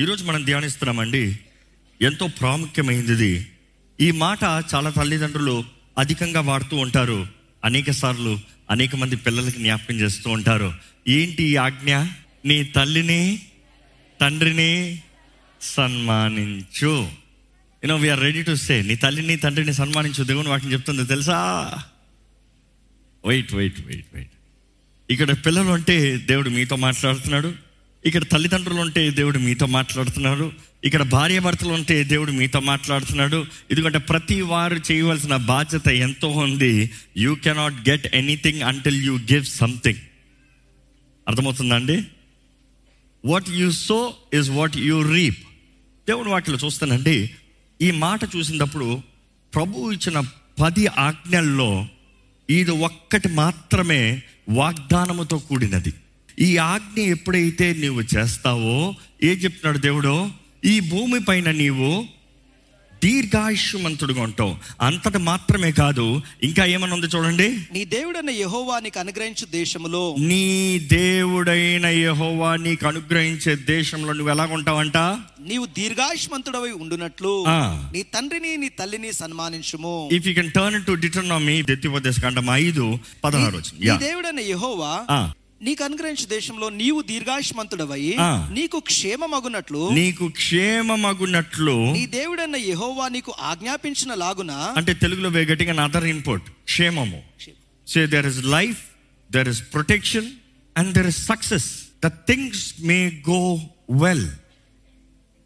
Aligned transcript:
ఈరోజు 0.00 0.24
మనం 0.24 0.44
ధ్యానిస్తున్నామండి 0.44 1.38
ఎంతో 2.02 2.26
ప్రాముఖ్యమైనది 2.26 3.46
ఈ 4.00 4.10
మాట 4.10 4.38
చాలా 4.74 4.90
తల్లిదండ్రులు 4.90 5.64
అధికంగా 5.98 6.40
వాడుతూ 6.40 6.76
ఉంటారు. 6.76 7.26
అనేక 7.64 7.90
సార్లు 7.90 8.40
అనేక 8.70 8.96
మంది 8.96 9.16
పిల్లలకి 9.16 9.58
జ్ఞాపకం 9.58 9.94
చేస్తూ 9.94 10.30
ఉంటారు. 10.30 10.74
ఏంటి 11.08 11.42
ఈ 11.42 11.56
ఆజ్ఞ? 11.56 11.96
నీ 12.44 12.64
తల్లిని 12.64 13.42
తండ్రిని 14.20 15.02
సన్మానించు. 15.60 17.08
You know 17.84 17.96
we are 17.96 18.20
ready 18.20 18.42
to 18.42 18.54
say 18.54 18.82
నీ 18.82 18.94
తల్లిని 18.94 19.36
తండ్రిని 19.36 19.74
సన్మానించు. 19.74 20.24
దేవుని 20.24 20.48
వాటిని 20.48 20.72
చెప్తుంది 20.72 21.06
తెలుసా? 21.06 21.38
వెయిట్ 23.26 23.54
వెయిట్ 23.54 23.86
వెయిట్ 23.86 24.06
వెయిట్ 24.14 24.30
ఇక్కడ 25.10 25.32
పిల్లలు 25.46 25.70
అంటే 25.70 26.16
దేవుడు 26.16 26.50
మీతో 26.50 26.76
మాట్లాడుతున్నాడు. 26.76 27.73
ఇక్కడ 28.06 28.24
తల్లిదండ్రులు 28.24 28.80
ఉంటే 28.80 29.10
దేవుడు 29.10 29.38
మీతో 29.38 29.66
మాట్లాడుతున్నాడు. 29.66 30.52
ఇక్కడ 30.84 31.02
భార్యాభర్తలు 31.02 31.72
ఉంటే 31.72 32.04
దేవుడు 32.04 32.32
మీతో 32.32 32.60
మాట్లాడుతున్నాడు. 32.60 33.46
ఎందుకంటే 33.70 33.98
ప్రతి 33.98 34.40
వారు 34.40 34.80
చేయవలసిన 34.92 35.36
బాధ్యత 35.36 35.88
ఎంతో 35.88 36.28
ఉంది. 36.28 36.90
You 37.16 37.34
cannot 37.34 37.88
get 37.88 38.14
anything 38.14 38.62
until 38.62 39.04
you 39.04 39.18
give 39.18 39.44
something 39.44 39.98
అర్థమవుతుందా 41.28 41.74
అండి? 41.74 42.04
What 43.24 43.50
you 43.50 43.70
sow 43.70 44.14
is 44.34 44.50
what 44.50 44.76
you 44.76 45.12
reap 45.12 45.38
దేవుని 46.08 46.28
వాటిలో 46.28 46.58
చూస్తానండి. 46.64 47.30
ఈ 47.82 47.90
మాట 47.90 48.20
చూసినప్పుడు 48.36 49.02
ప్రభు 49.54 49.92
ఇచ్చిన 49.92 50.20
పది 50.60 50.86
ఆజ్ఞల్లో 50.86 51.86
ఇది 52.50 52.70
ఒక్కటి 52.70 53.28
మాత్రమే 53.28 54.22
వాగ్దానముతో 54.48 55.38
కూడినది. 55.38 55.92
ఈ 56.38 56.56
ఆజ్ఞ 56.66 57.00
ఎప్పుడైతే 57.00 57.72
నీవు 57.74 58.02
చేస్తావో 58.14 58.76
ఏం 59.22 59.36
చెప్తున్నాడు 59.36 59.78
దేవుడు 59.78 60.14
ఈ 60.64 60.80
భూమి 60.80 61.18
పైన 61.20 61.50
నీవు 61.50 61.90
దీర్ఘాయుష్యమంతుడుగా 63.02 64.22
ఉంటావు 64.22 64.52
అంతటి 64.80 65.18
మాత్రమే 65.18 65.72
కాదు 65.72 66.04
ఇంకా 66.42 66.64
ఏమన్నా 66.64 66.96
ఉంది 66.96 67.06
చూడండి 67.06 67.48
నీ 67.72 67.80
దేవుడైన 67.88 68.30
యెహోవా 68.36 68.76
నీకు 68.80 68.98
అనుగ్రహించు 68.98 69.46
దేశములో 69.50 70.14
నీ 70.18 70.44
దేవుడైన 70.78 71.86
యెహోవా 71.86 72.56
నీకు 72.56 72.86
అనుగ్రహించే 72.86 73.54
దేశంలో 73.66 74.12
నువ్వు 74.12 74.32
ఎలా 74.32 74.46
ఉంటావంట 74.46 74.96
నీవు 75.40 75.66
దీర్ఘాయుష్మంతుడవై 75.78 76.70
ఉండునట్లు. 76.70 77.32
నీ 77.92 78.02
తండ్రిని 78.14 78.56
నీ 78.56 78.68
తల్లిని 78.68 79.12
సన్మానించుము 79.12 80.08
if 80.12 80.26
you 80.26 80.34
can 80.34 80.50
turn 80.50 80.84
to 80.84 80.92
Deuteronomy 80.92 81.62
దెత్తిపోదేశ 81.62 82.20
కాండం 82.20 82.50
ఐదు 82.56 82.86
పదహారు 83.24 83.60
దేవుడైన 83.98 84.40
యెహోవా. 84.40 84.92
నీకు 85.60 85.84
అనుగ్రహించు 85.84 86.26
దేశంలో 86.26 86.68
నీవు 86.68 87.02
దీర్ఘాయుష్మంతుడవై. 87.02 88.00
నీకు 88.50 88.78
క్షేమమగునట్లు 88.78 89.88
నీకు 89.90 90.28
క్షేమమగునట్లు 90.28 91.92
నీ 91.92 92.06
దేవుడైన 92.06 92.56
యెహోవా 92.56 93.08
నీకు 93.08 93.34
ఆజ్ఞాపించిన 93.40 94.14
లాగున 94.14 94.52
అంటే 94.76 94.94
తెలుగులో 94.94 95.28
వే 95.28 95.44
గట్టిగా 95.44 95.84
అదర్ 95.84 96.04
ఇన్పుట్ 96.04 96.42
క్షేమము. 96.64 97.22
Say 97.86 98.06
there 98.06 98.26
is 98.26 98.44
life 98.44 98.82
there 99.30 99.48
is 99.48 99.62
protection 99.74 100.28
and 100.76 100.92
there 100.94 101.06
is 101.06 101.26
success 101.26 101.68
the 102.04 102.08
things 102.28 102.74
may 102.80 103.22
go 103.30 103.40
well 103.90 104.28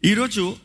ఈరోజు 0.03 0.57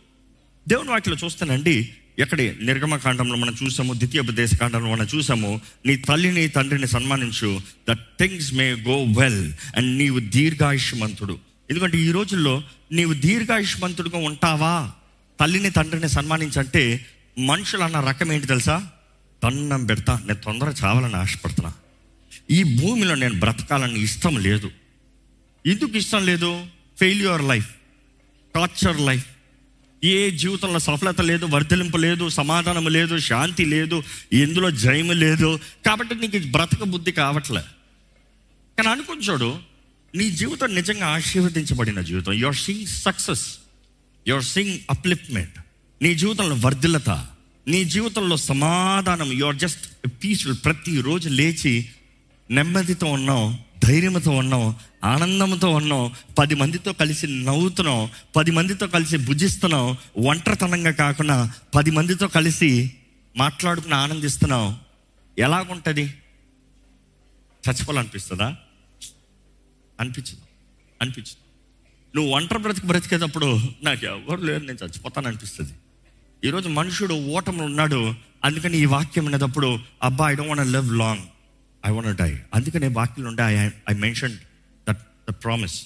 దేవుని 0.68 0.90
వాటిలో 0.90 1.16
చూస్తానండి 1.24 1.76
ఎక్కడే? 2.18 2.56
నిర్గమకాండంలో 2.62 3.36
మనం 3.36 3.54
చూసాము 3.62 3.94
ద్వితీయోపదేశ 3.94 4.54
కాండంలో 4.54 4.90
మనం 4.90 5.06
చూసాము 5.14 5.60
నీ 5.86 5.96
తల్లిని 5.96 6.48
తండ్రిని 6.48 6.86
సన్మానించు 6.86 7.60
the 7.90 7.92
things 7.92 8.54
may 8.54 8.72
go 8.72 9.04
well 9.20 9.52
and 9.76 9.98
నీవు 9.98 10.20
దీర్ఘాయుష్మంతుడు. 10.20 11.38
ఎందుకంటే 11.70 11.98
ఈ 11.98 12.10
రోజుల్లో 12.10 12.62
నీవు 12.92 13.12
దీర్ఘాయుష్మంతుడుగా 13.12 14.18
ఉంటావా? 14.18 14.92
తల్లిని 15.40 15.70
తండ్రిని 15.70 16.08
సన్మానించంటే 16.08 17.06
మనుషులు 17.38 17.82
అన్న 17.82 18.00
రకం 18.00 18.32
ఏంటి 18.32 18.46
తెలుసా? 18.46 18.88
దండం 19.44 19.86
పెడతా 19.86 20.22
నేను 20.26 20.40
తొందర 20.44 20.74
చావాలని 20.84 21.16
ఆశపడుతున్నా. 21.16 21.72
ఈ 22.50 22.62
భూమిలో 22.62 23.14
నేను 23.14 23.40
బ్రతకాలని 23.40 24.02
ఇష్టం 24.02 24.38
లేదు. 24.38 24.70
ఎందుకు 25.66 25.96
ఇష్టం 25.96 26.26
లేదు? 26.26 26.66
ఫెయిల్యూర్ 27.00 27.42
లైఫ్ 27.42 27.68
టార్చర్ 28.54 29.00
లైఫ్ 29.00 29.24
ఏ 30.04 30.30
జీవితంలో 30.30 30.78
సఫలత 30.78 31.20
లేదు 31.20 31.46
వర్ధలింపు 31.46 31.96
లేదు 31.96 32.28
సమాధానం 32.28 32.86
లేదు 32.86 33.18
శాంతి 33.18 33.64
లేదు 33.64 34.02
ఎందులో 34.32 34.70
జయం 34.70 35.10
లేదు. 35.10 35.60
కాబట్టి 35.86 36.14
నీకు 36.14 36.50
బ్రతక 36.50 36.82
బుద్ధి 36.82 37.12
కావట్లే. 37.12 37.60
కానీ 38.78 38.88
అనుకుంటాడు 38.88 39.58
నీ 40.14 40.30
జీవితం 40.30 40.74
నిజంగా 40.74 41.06
ఆశీర్వదించబడిన 41.06 42.00
జీవితం. 42.00 42.32
Your 42.32 42.56
sing 42.56 42.86
success 42.86 43.46
your 44.28 44.44
sing 44.44 44.78
upliftment 44.90 45.58
నీ 46.02 46.14
జీవితంలో 46.14 46.56
వర్ధిలత 46.56 47.10
నీ 47.68 47.84
జీవితంలో 47.84 48.36
సమాధానం. 48.36 49.32
యువర్ 49.32 49.56
జస్ట్ 49.56 50.08
పీస్ఫుల్ 50.24 50.56
ప్రతిరోజు 50.64 51.28
లేచి 51.28 51.88
నెమ్మదితో 52.50 53.06
ఉన్నాం 53.06 53.58
ధైర్యంతో 53.84 54.30
ఉన్నాం 54.30 54.76
ఆనందంతో 55.04 55.70
ఉన్నాం 55.70 56.12
పది 56.38 56.54
మందితో 56.54 56.92
కలిసి 56.92 57.26
నవ్వుతున్నాం 57.26 58.10
పది 58.36 58.50
మందితో 58.50 58.86
కలిసి 58.86 59.16
భుజిస్తున్నాం 59.16 59.96
ఒంటరితనంగా 60.26 60.90
కాకుండా 60.90 61.52
పది 61.74 61.90
మందితో 61.90 62.28
కలిసి 62.28 62.94
మాట్లాడుకుని 63.36 63.94
ఆనందిస్తున్నాం. 63.94 64.80
ఎలాగుంటుంది? 65.38 66.04
చచ్చిపోవాలనిపిస్తుందా? 67.64 68.56
అనిపించదు. 70.00 70.40
అనిపించదు. 71.02 71.44
నువ్వు 72.16 72.32
ఒంటరి 72.32 72.58
బ్రతికి 72.58 72.86
బ్రతికేటప్పుడు 72.86 73.60
నాకు 73.82 74.06
ఎవరు 74.06 74.40
లేరు 74.40 74.64
నేను 74.64 74.78
చచ్చిపోతాను 74.84 75.28
అనిపిస్తుంది 75.28 75.72
ఈరోజు 76.44 76.68
మనుషుడు 76.68 77.14
ఓటములు 77.14 77.62
ఉన్నాడు 77.62 78.14
అందుకని 78.44 78.78
ఈ 78.78 78.84
వాక్యం 78.84 79.28
అనేటప్పుడు 79.28 79.78
అబ్బా 80.02 80.30
I 80.30 80.34
don't 80.34 80.56
want 80.56 80.72
live 80.72 80.92
long 80.92 81.22
I 81.86 81.90
want 81.90 82.18
die 82.18 82.38
అందుకనే 82.54 82.88
వాక్యం 82.88 83.26
ఉండే 83.26 83.42
I 83.42 83.68
I 83.90 83.94
mention 83.94 84.36
that 84.88 84.98
the 85.30 85.30
promise 85.30 85.82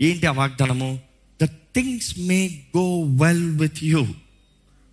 ఏంటి 0.00 0.26
ఆ 0.26 0.30
వాగ్దానము? 0.30 1.00
The 1.42 1.44
things 1.44 2.18
may 2.18 2.62
go 2.76 3.02
well 3.02 3.50
with 3.50 3.84
you 3.84 4.06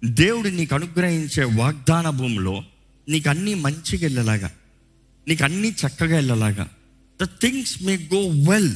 దేవుడు 0.05 0.49
నీకు 0.49 0.75
అనుగ్రహించే 0.75 1.43
వాగ్దాన 1.43 2.09
భూమిలో 2.09 2.63
నీకు 3.09 3.29
అన్నీ 3.29 3.53
మంచిగా 3.53 4.01
వెళ్ళేలాగా. 4.01 4.51
నీకు 5.27 5.43
అన్నీ 5.43 5.67
చక్కగా 5.69 6.15
వెళ్ళేలాగా. 6.15 6.69
The 7.21 7.25
things 7.25 7.83
may 7.83 8.09
go 8.13 8.51
well 8.51 8.71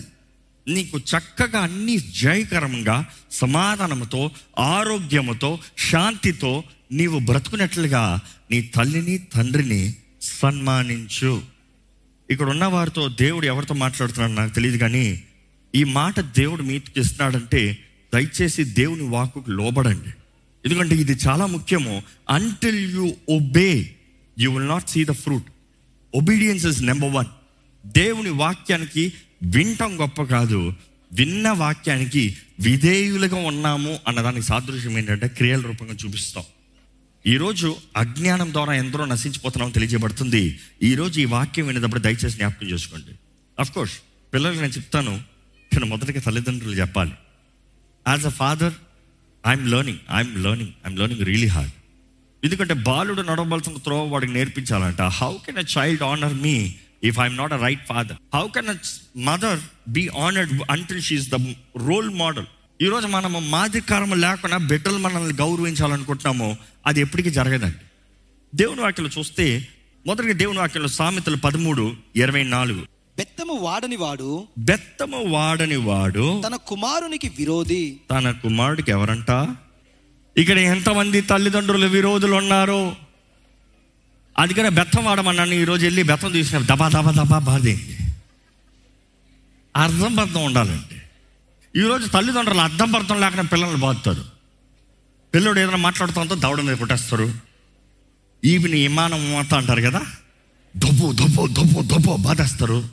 నీకు 0.68 1.00
చక్కగా 1.00 1.60
అన్ని 1.60 1.98
జయకరంగా 1.98 3.06
సమాధానంతో 3.32 4.32
ఆరోగ్యముతో 4.60 5.60
శాంతితో 5.90 6.64
నీవు 6.92 7.20
బ్రతుకున్నట్లుగా 7.20 8.20
నీ 8.52 8.62
తల్లిని 8.62 9.18
తండ్రిని 9.18 9.96
సన్మానించు. 10.22 11.57
ఇక్కడ 12.30 12.50
ఉన్న 12.50 12.66
వారితో 12.66 13.08
దేవుడు 13.08 13.46
ఎవరితో 13.46 13.74
మాట్లాడుతున్నాడు 13.74 14.32
నాకు 14.32 14.56
తెలియదు 14.56 14.78
కానీ 14.78 15.24
ఈ 15.76 15.84
మాట 15.84 16.20
దేవుడు 16.20 16.64
మీకు 16.64 17.00
ఇస్తున్నాడంటే 17.00 17.78
దయచేసి 18.14 18.64
దేవుని 18.64 19.02
వాకుకు 19.02 19.52
లోబడండి. 19.52 20.10
ఎందుకంటే 20.66 20.96
ఇది 20.96 21.12
చాలా 21.12 21.46
ముఖ్యము. 21.46 22.04
Until 22.30 22.96
you 22.96 23.16
obey 23.30 23.96
you 24.40 24.52
will 24.52 24.68
not 24.68 24.90
see 24.90 25.06
the 25.06 25.12
fruit 25.12 25.44
obedience 26.16 26.66
is 26.66 26.84
number 26.84 27.14
one 27.14 27.26
దేవుని 27.86 28.30
వాక్యానికి 28.30 29.14
వింటం 29.44 30.02
గొప్ప 30.02 30.24
కాదు. 30.24 30.74
విన్న 31.14 31.50
వాక్యానికి 31.50 32.38
విధేయులుగా 32.60 33.36
ఉన్నాము 33.36 34.00
అన్నదానికి 34.08 34.46
సాదృశ్యం 34.46 34.98
ఏంటంటే 34.98 35.28
క్రియల 35.28 35.62
రూపంగా 35.62 35.94
చూపిస్తాం. 36.06 36.44
ఈరోజు 37.32 37.70
అజ్ఞానం 38.02 38.50
ద్వారా 38.56 38.74
ఎందరో 38.82 39.04
నశించిపోతున్నామో 39.12 39.72
తెలియజేయబడుతుంది. 39.78 40.42
ఈరోజు 40.90 41.16
ఈ 41.24 41.26
వాక్యం 41.34 41.66
వినేటప్పుడు 41.68 42.02
దయచేసి 42.06 42.36
జ్ఞాపకం 42.38 42.68
చేసుకోండి. 42.74 43.14
అఫ్ 43.62 43.72
కోర్స్ 43.76 43.96
పిల్లలకి 44.34 44.62
నేను 44.64 44.76
చెప్తాను 44.78 45.14
కానీ 45.72 45.86
మొదటిగా 45.94 46.22
తల్లిదండ్రులు 46.28 46.76
చెప్పాలి. 46.82 47.14
As 48.06 48.26
a 48.32 48.34
father 48.42 48.76
I'm 49.44 49.66
learning 49.74 50.02
I'm 50.18 50.34
learning 50.46 50.74
I'm 50.86 50.98
learning 51.02 51.24
really 51.32 51.50
hard 51.56 51.74
ఎందుకంటే 52.44 52.74
బాలుడు 52.90 53.22
నడవలసిన 53.22 53.80
త్రో 53.88 53.98
వాడికి 54.14 54.34
నేర్పించాలంట. 54.34 55.02
How 55.22 55.32
can 55.46 55.62
a 55.64 55.68
child 55.76 56.04
honour 56.12 56.36
me 56.46 56.56
if 57.10 57.20
I'm 57.24 57.38
not 57.38 57.56
a 57.58 57.60
right 57.68 57.86
father 57.92 58.18
how 58.38 58.46
can 58.58 58.70
a 58.76 58.78
mother 59.30 59.60
be 59.98 60.04
honoured 60.28 60.54
until 60.76 61.02
she's 61.08 61.28
the 61.36 61.40
role 61.90 62.12
model 62.24 62.48
ఈరోజు 62.82 63.08
మనము 63.08 63.40
మాదికారం 63.40 64.22
లేకుండా 64.22 64.58
బిడ్డలు 64.58 64.98
మనల్ని 64.98 65.34
గౌరవించాలనుకుంటున్నాము 65.34 66.58
అది 66.88 67.02
ఎప్పటికీ 67.02 67.30
జరగదండి. 67.30 67.76
దేవుని 68.56 68.82
వాక్యలో 68.82 69.10
చూస్తే 69.20 69.68
మొదటిగా 70.08 70.34
దేవుని 70.34 70.60
వాక్యంలో 70.60 70.90
సామెతలు 70.90 71.36
పదమూడు 71.36 71.96
ఇరవై 72.16 72.44
నాలుగు. 72.44 72.82
బెత్తము 73.18 73.54
వాడని 73.54 73.96
వాడు 73.96 74.48
బెత్తము 74.58 75.24
వాడని 75.24 75.76
వాడు 75.76 76.44
తన 76.48 76.56
కుమారునికి 76.56 77.32
విరోధి. 77.38 77.98
తన 78.12 78.32
కుమారుడికి 78.32 78.92
ఎవరంట? 78.92 79.48
ఇక్కడ 80.38 80.58
ఎంతమంది 80.58 81.22
తల్లిదండ్రులు 81.22 81.88
విరోధులు 81.88 82.36
ఉన్నారు 82.36 82.96
అందుకనే 84.38 84.70
బెత్తం 84.70 85.06
వాడమన్నాను 85.06 85.54
ఈరోజు 85.54 85.84
వెళ్ళి 85.86 86.04
బెత్తం 86.04 86.32
తీసిన 86.32 86.58
దబా 86.58 86.88
దబా 86.88 87.12
దబా 87.12 87.40
బాధేంది 87.40 87.98
అర్థం 89.76 90.16
బద్ధం 90.16 90.46
ఉండాలండి. 90.46 90.97
ఈరోజు 91.78 92.08
తల్లిదండ్రులు 92.08 92.60
అర్థం 92.60 92.92
పర్థం 92.92 93.22
లేకుండా 93.22 93.44
పిల్లల్ని 93.44 93.78
బాధుతారు 93.78 94.26
పిల్లడు 95.34 95.60
ఏదైనా 95.60 95.78
మాట్లాడుతుందో 95.78 96.36
దవడ 96.36 96.62
మీద 96.62 96.78
కొట్టేస్తారు. 96.78 97.34
ఈవిని 98.46 98.82
విమానం 98.82 99.32
మూత 99.32 99.54
అంటారు 99.54 99.82
కదా 99.82 100.02
దొబ్బు 100.78 101.12
దొబ్బు 101.12 101.48
దొబ్బు 101.48 101.82
దొబ్బు 101.82 102.18
బాధేస్తారు. 102.20 102.90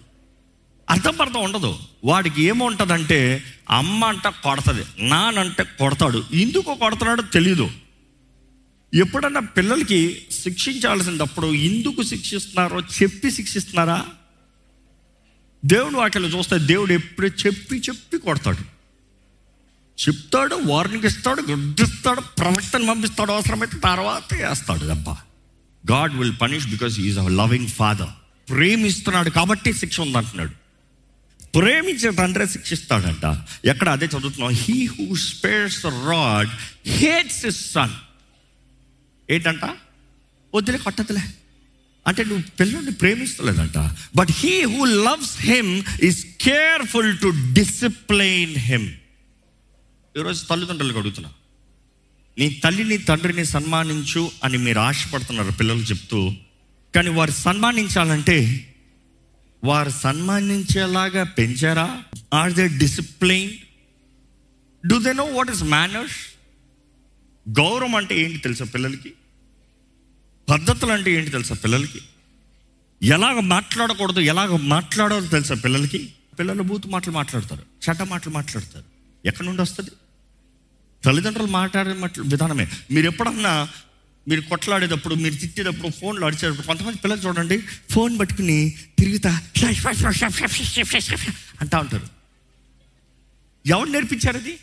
అర్థం 0.90 1.14
పర్థం 1.16 1.42
ఉండదు. 1.42 1.78
వాడికి 2.04 2.42
ఏముంటుందంటే 2.42 3.44
అమ్మ 3.70 4.04
అంట 4.04 4.28
కొడతది 4.28 4.84
నానంటే 4.98 5.62
కొడతాడు. 5.62 6.25
ఎందుకు 6.32 6.75
కొడతాడో 6.75 7.22
తెలియదు 7.22 7.70
ఎప్పుడన్నా 8.94 9.40
పిల్లలకి 9.40 10.26
శిక్షించాల్సినప్పుడు 10.31 11.46
ఎందుకు 11.46 12.02
శిక్షిస్తున్నారో 12.02 12.81
చెప్పి 12.81 13.31
శిక్షిస్తున్నారా? 13.31 14.06
దేవుడు 15.64 15.94
వాటిలో 15.94 16.28
చూస్తే 16.28 16.58
దేవుడు 16.58 16.92
ఎప్పుడు 16.92 17.26
చెప్పి 17.26 17.76
చెప్పి 17.78 18.19
కొడతాడు. 18.19 18.73
చెప్తాడు 20.00 20.55
వార్నింగ్ 20.55 21.05
ఇస్తాడు 21.05 21.43
గుర్తిస్తాడు 21.50 22.20
ప్రవక్తను 22.20 22.87
పంపిస్తాడు 22.87 23.32
అవసరమైతే 23.32 23.79
తర్వాత 23.79 24.35
వేస్తాడు 24.35 24.85
దెబ్బ. 24.87 25.11
God 25.91 26.14
will 26.14 26.32
punish 26.43 26.67
because 26.67 26.99
is 26.99 27.19
a 27.19 27.29
loving 27.29 27.69
father 27.69 28.08
ప్రేమిస్తున్నాడు 28.50 29.31
కాబట్టి 29.31 29.73
శిక్ష 29.73 30.00
ఉందంటున్నాడు. 30.00 30.50
ప్రేమించే 31.52 32.11
తండ్రే 32.11 32.46
శిక్షిస్తాడంట. 32.46 33.43
ఎక్కడ 33.64 33.88
అదే 33.88 34.06
చదువుతున్నాం 34.06 34.50
he 34.52 34.87
who 34.87 35.14
spares 35.14 35.87
rod 35.87 36.50
hates 36.88 37.46
is 37.46 37.73
son 37.73 37.91
ఏంటంట? 39.31 39.64
వద్దులే 40.55 40.79
కొట్టదులే. 40.79 41.23
అంటే 42.06 42.25
నువ్వు 42.25 42.56
పిల్లల్ని 42.61 42.93
ప్రేమిస్తలేదంట. 42.93 43.79
But 44.17 44.29
he 44.31 44.62
who 44.62 44.85
loves 44.85 45.41
him 45.41 45.82
is 46.02 46.26
careful 46.41 47.19
to 47.19 47.32
discipline 47.52 48.56
him 48.56 48.93
ఈరోజు 50.19 50.44
తల్లిదండ్రులకు 50.44 50.99
అడుగుతున్నా. 50.99 51.31
నీ 52.38 52.49
తల్లిని 52.64 52.99
తండ్రిని 52.99 53.44
సన్మానించు 53.44 54.31
అని 54.44 54.58
మీరు 54.58 54.78
ఆశపడుతున్నారు 54.78 55.50
పిల్లలు 55.50 55.78
చెప్తూ 55.78 56.32
కానీ 56.94 57.11
వారు 57.11 57.31
సన్మానించాలంటే 57.31 58.37
వారు 59.64 59.90
సన్మానించేలాగా 59.90 61.22
పెంచారా? 61.25 62.02
Are 62.34 62.52
they 62.52 62.69
discipline 62.69 63.50
do 64.87 64.99
they 64.99 65.12
know 65.12 65.25
what 65.25 65.50
is 65.50 65.62
manners 65.62 66.20
గౌరవం 67.49 67.94
అంటే 67.94 68.20
ఏంటి 68.20 68.38
తెలుసా 68.38 68.64
పిల్లలకి? 68.64 69.12
పద్ధతులు 70.49 70.93
అంటే 70.93 71.10
ఏంటి 71.12 71.31
తెలుసా 71.31 71.55
పిల్లలకి? 71.55 72.00
ఎలాగ 73.02 73.40
మాట్లాడకూడదు 73.40 74.20
ఎలాగ 74.20 74.56
మాట్లాడాలో 74.56 75.26
తెలుసా 75.26 75.55
పిల్లలకి? 75.55 76.12
పిల్లలు 76.38 76.62
బూతు 76.62 76.88
మాటలు 76.88 77.12
మాట్లాడతారు 77.12 77.62
చట్ట 77.84 78.02
మాటలు 78.02 78.32
మాట్లాడతారు. 78.32 78.84
ఎక్కడి 79.25 79.46
నుండి 79.46 79.62
వస్తుంది? 79.62 79.90
తల్లిదండ్రులు 81.04 81.50
మాట్లాడే 81.50 81.94
విధానమే. 82.20 82.66
మీరు 82.90 83.06
ఎప్పుడన్నా 83.06 83.68
మీరు 84.28 84.40
కొట్లాడేటప్పుడు 84.40 85.14
మీరు 85.14 85.34
తిట్టేటప్పుడు 85.34 85.88
ఫోన్లో 85.88 86.26
అడిచేటప్పుడు 86.26 86.66
కొంతమంది 86.66 86.98
పిల్లలు 86.98 87.20
చూడండి 87.20 87.62
ఫోన్ 87.90 88.18
పట్టుకుని 88.18 88.74
తిరుగుతా 88.98 89.40
అంటా 91.60 91.78
ఉంటారు. 91.78 92.08
ఎవరు 93.66 93.88
నేర్పించారు 93.88 94.36
అది? 94.36 94.58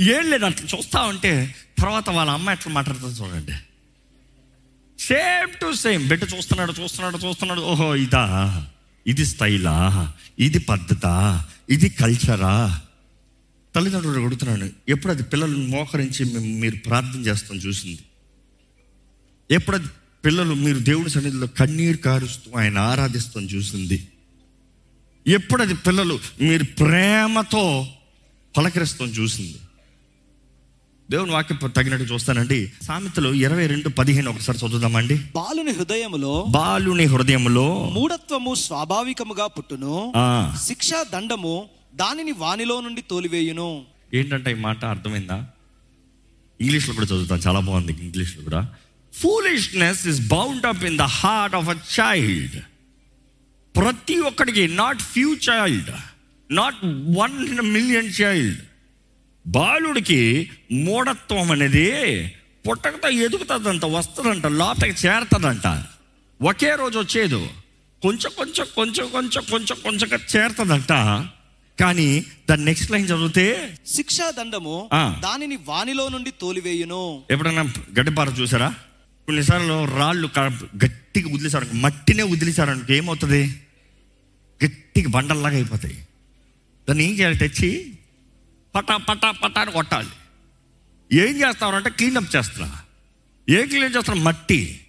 ఏం 0.00 0.30
లేదు 0.30 0.44
అట్లా 0.44 0.78
చూస్తా 0.78 1.02
ఉంటే 1.02 1.54
తర్వాత 1.78 2.10
వాళ్ళ 2.10 2.30
అమ్మ 2.30 2.50
ఎట్లా 2.50 2.72
మాట్లాడుతుంది 2.72 3.20
చూడండి. 3.20 3.52
సేమ్ 5.02 5.50
టు 5.60 5.72
సేమ్ 5.72 6.08
బిడ్డ 6.08 6.24
చూస్తున్నాడు 6.36 6.72
చూస్తున్నాడు 6.72 7.18
చూస్తున్నాడు 7.18 7.60
ఓహో 7.60 7.96
ఇదా. 7.96 8.24
ఇది 9.06 9.26
స్టైలా? 9.26 10.14
ఇది 10.38 10.58
పద్ధతా? 10.58 11.44
ఇది 11.70 11.88
కల్చరా? 11.88 12.80
తల్లిదండ్రులు 13.74 14.24
అడుగుతున్నాను 14.24 14.70
ఎప్పుడు 14.88 15.12
అది 15.12 15.22
పిల్లలను 15.22 15.68
మోకరించి 15.68 16.24
మేము- 16.24 16.60
మీరు 16.60 16.76
ప్రార్థన 16.76 17.20
చేస్తాం 17.20 17.58
చూసింది. 17.58 17.98
ఎప్పుడు 19.50 19.76
అది 19.76 19.86
పిల్లలు 20.24 20.54
మీరు 20.54 20.78
దేవుడి 20.78 21.10
సన్నిధిలో 21.10 21.46
కన్నీరు 21.46 21.96
కారుస్తూ 21.96 22.58
ఆయన 22.58 22.78
ఆరాధిస్తాం 22.78 23.44
చూసింది. 23.44 24.08
ఎప్పుడు 25.26 25.62
అది 25.62 25.74
పిల్లలు 25.74 26.18
మీరు 26.40 26.64
ప్రేమతో 26.64 27.86
పలకరిస్తాం 28.56 29.08
చూసింది. 29.08 29.54
దేవుని 31.10 31.32
వాక్యం 31.32 31.70
తగినట్టు 31.70 32.14
చూస్తానండి. 32.14 32.72
సామెతలు 32.82 33.28
ఇరవై 33.28 33.66
రెండు 33.66 33.88
పదిహేను 33.88 34.30
ఒకసారి 34.30 34.58
చదువుదామండి. 34.58 35.14
బాలుని 35.14 35.72
హృదయములో 35.72 36.46
బాలుని 36.48 37.04
హృదయంలో 37.04 37.90
మూఢత్వము 37.92 38.54
స్వాభావికముగా 38.54 39.46
పుట్టును. 39.46 40.12
శిక్షా 40.62 41.02
దండము 41.02 41.68
దానిని 41.94 42.32
వానిలో 42.32 42.80
నుండి 42.80 43.00
తోలివేయును. 43.00 43.84
ఏంటంటే 44.14 44.50
ఈ 44.50 44.54
మాట 44.54 44.84
అర్థమైందా? 44.84 45.46
ఇంగ్లీష్లో 46.60 46.94
కూడా 46.94 47.06
చదువుతాను 47.06 47.40
చాలా 47.40 47.60
బాగుంది 47.60 47.92
ఇంగ్లీష్లో 47.92 48.44
కూడా. 48.44 48.68
Foolishness 49.14 50.06
is 50.06 50.28
bound 50.28 50.66
up 50.66 50.84
in 50.84 50.98
the 50.98 51.02
heart 51.02 51.56
of 51.56 51.68
a 51.68 51.74
child 52.00 52.62
ప్రతి 53.76 54.20
ఒక్కడికి 54.20 54.68
not 54.68 55.02
few 55.02 55.34
child 55.34 55.90
not 56.50 56.76
one 57.16 57.48
in 57.48 57.60
million 57.60 58.12
child 58.20 58.60
బాలుడికి 59.46 60.50
మూఢత్వం 60.72 61.50
అనేది 61.50 62.26
పుట్టకతో 62.68 63.08
ఎదుగుతుందంట 63.08 63.84
వస్తుందంట 63.84 64.46
లోపలికి 64.46 65.06
చేరుతుందంట. 65.06 65.82
ఒకే 66.42 66.74
రోజు 66.74 66.98
వచ్చేది. 66.98 67.50
కొంచెం 68.02 68.32
కొంచెం 68.36 68.66
కొంచెం 68.76 69.08
కొంచెం 69.08 69.44
కొంచెం 69.50 69.76
కొంచెంగా 69.82 70.18
చేరుతుందంట. 70.36 70.92
కానీ 71.80 72.24
దాని 72.50 72.64
నెక్స్ట్ 72.64 72.90
లైన్ 72.90 73.06
చదివితే 73.06 73.76
శిక్షా 73.86 74.30
దండము. 74.30 74.88
దానిని 74.94 75.56
వానిలో 75.56 76.08
నుండి 76.08 76.30
తోలివేయును. 76.40 77.22
ఎప్పుడైనా 77.30 77.62
గడ్డిపార 77.98 78.28
చూసారా? 78.28 78.74
కొన్నిసార్లు 79.26 79.84
రాళ్ళు 79.84 80.28
గట్టిగా 80.84 81.34
వదిలేశారు 81.34 81.66
మట్టినే 81.74 82.22
వదిలేశారు 82.22 82.70
అనుకో 82.70 82.92
ఏమవుతుంది? 82.92 83.60
గట్టిగా 84.64 85.08
బండల్లాగా 85.08 85.54
అయిపోతాయి. 85.54 85.98
దాన్ని 86.88 87.04
ఏం 87.04 87.18
చేయాలి? 87.18 87.36
తెచ్చి 87.36 87.98
పటా 88.74 88.96
పటా 88.96 89.30
పటా 89.30 89.60
అని 89.60 89.72
కొట్టాలి. 89.72 90.08
ఏం 91.12 91.40
చేస్తారంటే 91.40 91.90
క్లీనప్ 91.90 92.36
చేస్తున్నా. 92.36 92.78
ఏం 93.48 93.68
క్లీన్ 93.68 93.96
చేస్తున్నా? 93.96 94.22
మట్టి. 94.22 94.80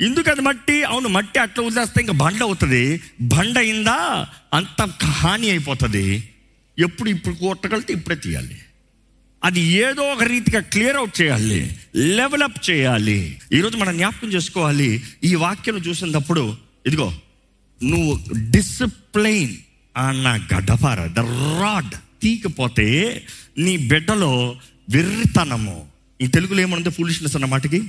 ఎందుకు 0.00 0.30
అది 0.30 0.40
మట్టి 0.40 0.82
అవును 0.82 1.08
మట్టి 1.08 1.38
అట్లా 1.38 1.64
వదిలేస్తే 1.64 2.00
ఇంకా 2.00 2.12
బండ 2.12 2.42
అవుతుంది. 2.42 3.00
బండ 3.20 3.58
అయిందా 3.58 4.28
అంత 4.54 4.82
హాని 5.04 5.50
అయిపోతుంది. 5.50 6.28
ఎప్పుడు 6.78 7.10
ఇప్పుడు 7.10 7.34
కొట్టగలితే 7.34 7.92
ఇప్పుడే 7.92 8.16
తీయాలి. 8.16 8.56
అది 9.44 9.60
ఏదో 9.60 10.02
ఒక 10.02 10.22
రీతిగా 10.22 10.60
క్లియర్ 10.60 10.96
అవుట్ 10.96 11.20
చేయాలి. 11.20 11.78
లెవలప్ 11.96 12.70
చేయాలి. 12.70 13.38
ఈరోజు 13.52 13.76
మనం 13.76 13.96
జ్ఞాపకం 13.96 14.28
చేసుకోవాలి. 14.28 15.02
ఈ 15.24 15.34
వాక్యం 15.34 15.76
చూసినప్పుడు 15.76 16.56
ఇదిగో 16.86 17.12
నువ్వు 17.82 18.20
డిసిప్లైన్ 18.50 19.56
అన్న 19.96 20.46
గడ్డపార 20.54 21.06
ద 21.06 21.18
రాడ్ 21.62 22.22
తీకపోతే 22.22 22.86
నీ 23.58 23.76
బిడ్డలో 23.76 24.56
వెర్రితనము. 24.90 25.86
ఈ 26.20 26.26
తెలుగులో 26.26 26.60
ఏమనుంది 26.60 26.90
ఫూలిష్నెస్ 26.90 27.36
అన్న 27.36 27.46
మాటకి? 27.46 27.82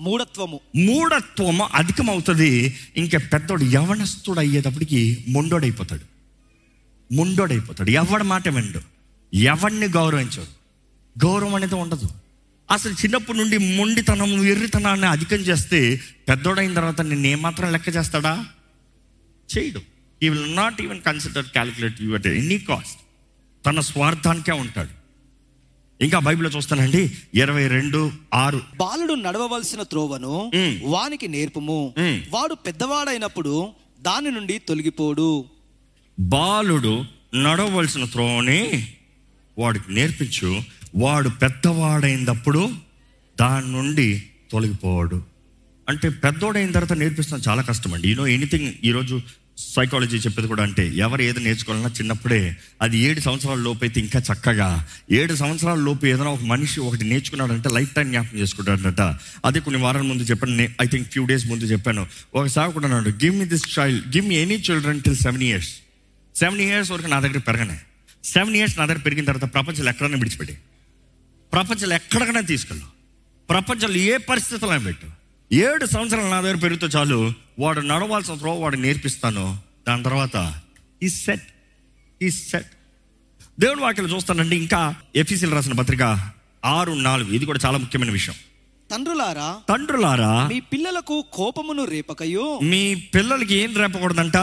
మూఢత్వము. 0.00 0.60
మూఢత్వము 0.76 1.68
అధికమవుతుంది. 1.74 2.78
ఇంకా 2.96 3.18
పెద్దోడు 3.18 3.64
యవనస్తుడు 3.64 4.38
అయ్యేటప్పటికి 4.38 5.24
మొండోడైపోతాడు. 5.28 6.02
మొండోడైపోతాడు. 7.14 7.90
ఎవడి 7.90 8.24
మాట 8.24 8.48
విండు? 8.48 8.80
ఎవడిని 9.36 9.88
గౌరవించడు? 9.88 10.60
గౌరవం 11.24 11.54
అనేది 11.54 11.74
ఉండదు. 11.74 12.08
అసలు 12.70 12.92
చిన్నప్పటి 12.92 13.38
నుండి 13.38 13.58
మొండితనం 13.58 14.44
ఎర్రితనాన్ని 14.44 15.06
అధికం 15.06 15.36
చేస్తే 15.36 16.00
పెద్దోడైన 16.28 16.74
తర్వాత 16.74 17.00
నిన్ను 17.00 17.26
ఏమాత్రం 17.26 17.72
లెక్క 17.72 17.96
చేస్తాడా? 17.96 18.46
చేయడు. 19.58 19.80
He 20.22 20.28
will 20.28 20.56
not 20.56 20.82
even 20.82 21.02
consider 21.02 21.44
calculate 21.44 22.02
you 22.02 22.16
any 22.16 22.58
cost 22.58 23.00
తన 23.66 23.80
స్వార్థానికే 23.80 24.52
ఉంటాడు. 24.52 24.99
ఇంకా 26.00 26.18
బైబిల్లో 26.18 26.56
చూస్తానండి. 26.56 27.10
ఇరవై 27.34 27.68
రెండు 27.68 28.12
ఆరు. 28.34 28.60
బాలుడు 28.76 29.14
నడవవలసిన 29.14 29.82
త్రోవను. 29.82 30.50
వానికి 30.82 31.28
నేర్పుము. 31.28 31.94
వాడు 32.30 32.54
పెద్దవాడైనప్పుడు 32.54 33.68
దాని 34.00 34.30
నుండి 34.30 34.58
తొలగిపోడు. 34.58 35.44
బాలుడు 36.20 37.04
నడవలసిన 37.34 38.04
త్రోవని 38.04 38.88
వాడికి 39.58 39.94
నేర్పించు. 39.94 40.60
వాడు 40.94 41.28
పెద్దవాడైనప్పుడు 41.28 42.70
దాని 43.40 43.72
నుండి 43.72 44.22
తొలగిపోవాడు 44.50 45.22
అంటే 45.88 46.08
పెద్దోడైన 46.08 46.72
తర్వాత 46.72 46.98
నేర్పిస్తాం 46.98 47.40
చాలా 47.48 47.62
కష్టం 47.62 47.94
అండి 47.94 48.08
యూనో 48.08 48.26
ఎనీథింగ్ 48.26 48.72
ఈరోజు 48.84 49.20
సైకాలజీ 49.58 50.16
చెప్పేది 50.16 50.48
కూడా 50.48 50.62
అంటే 50.62 50.88
ఎవరు 50.88 51.22
ఏది 51.22 51.40
నేర్చుకోవాలన్నా 51.40 51.90
చిన్నప్పుడే 51.98 52.56
అది 52.82 52.98
ఏడు 52.98 53.20
సంవత్సరాల 53.20 53.58
లోపు 53.58 53.84
అయితే 53.84 54.00
ఇంకా 54.00 54.20
చక్కగా 54.20 54.88
ఏడు 55.10 55.34
సంవత్సరాల 55.34 55.78
లోపు 55.78 56.06
ఏదైనా 56.06 56.30
ఒక 56.30 56.42
మనిషి 56.42 56.80
ఒకటి 56.80 57.04
నేర్చుకున్నాడంటే 57.04 57.68
లైఫ్ 57.72 57.94
టైం 57.94 58.10
జ్ఞాపకం 58.10 58.38
చేసుకుంటాడంట. 58.38 59.00
అదే 59.44 59.60
కొన్ని 59.60 59.82
వారాల 59.82 60.02
ముందు 60.02 60.22
చెప్పాను 60.22 60.68
ఐ 60.82 60.86
థింక్ 60.86 61.10
ఫ్యూ 61.10 61.26
డేస్ 61.26 61.46
ముందు 61.46 61.64
చెప్పాను. 61.64 62.06
ఒక 62.34 62.46
సాగుకుండా 62.46 62.88
అన్నాడు 62.88 63.08
give 63.08 63.38
me 63.38 63.44
this 63.44 63.78
child 63.78 64.16
give 64.16 64.28
me 64.28 64.34
any 64.34 64.54
children 64.54 65.00
till 65.00 65.16
seven 65.16 65.42
years 65.42 65.68
seven 66.36 66.60
years 66.60 66.90
వరకు 66.90 67.06
నా 67.06 67.20
దగ్గర 67.20 67.38
పెరగనే. 67.38 67.80
సెవెన్ 68.24 68.56
ఇయర్స్ 68.56 68.78
నా 68.78 68.86
దగ్గర 68.86 68.98
పెరిగిన 68.98 69.24
తర్వాత 69.24 69.52
ప్రపంచంలో 69.52 69.90
ఎక్కడైనా 69.90 70.18
విడిచిపెట్టి. 70.18 70.58
ప్రపంచంలో 71.52 71.94
ఎక్కడికైనా 71.94 72.40
తీసుకెళ్ళు. 72.40 72.84
ప్రపంచంలో 73.50 73.96
ఏ 73.96 74.16
పరిస్థితుల్లో 74.16 74.78
పెట్టు. 74.78 75.19
ఏడు 75.52 75.86
సంవత్సరాలు 75.86 76.28
నా 76.28 76.40
దగ్గర 76.40 76.56
పెరిగితే 76.56 76.86
చాలు. 76.86 77.32
వాడు 77.58 77.80
నడవాల్సిన 77.80 78.34
త్రో 78.34 78.54
వాడు 78.54 78.76
నేర్పిస్తాను. 78.76 79.58
దాని 79.88 80.02
తర్వాత 80.02 80.54
ఈ 81.02 81.08
సెట్ 81.08 81.42
ఈ 82.22 82.30
సెట్ 82.30 82.66
దేవుని 83.60 83.80
వాక్యలు 83.80 84.08
చూస్తానండి. 84.08 84.56
ఇంకా 84.56 84.94
ఎఫీసీలు 85.16 85.54
రాసిన 85.54 85.72
పత్రిక 85.72 86.30
ఆరు 86.64 86.92
నాలుగు. 86.92 87.32
ఇది 87.32 87.44
కూడా 87.44 87.58
చాలా 87.66 87.78
ముఖ్యమైన 87.78 88.10
విషయం. 88.10 88.34
తండ్రులారా 88.90 89.60
తండ్రులారా 89.68 90.48
మీ 90.48 90.60
పిల్లలకు 90.60 91.24
కోపమును 91.32 91.84
రేపకయు? 91.84 92.60
మీ 92.62 92.94
పిల్లలకి 92.94 93.54
ఏం 93.54 93.76
రేపకూడదంట? 93.76 94.36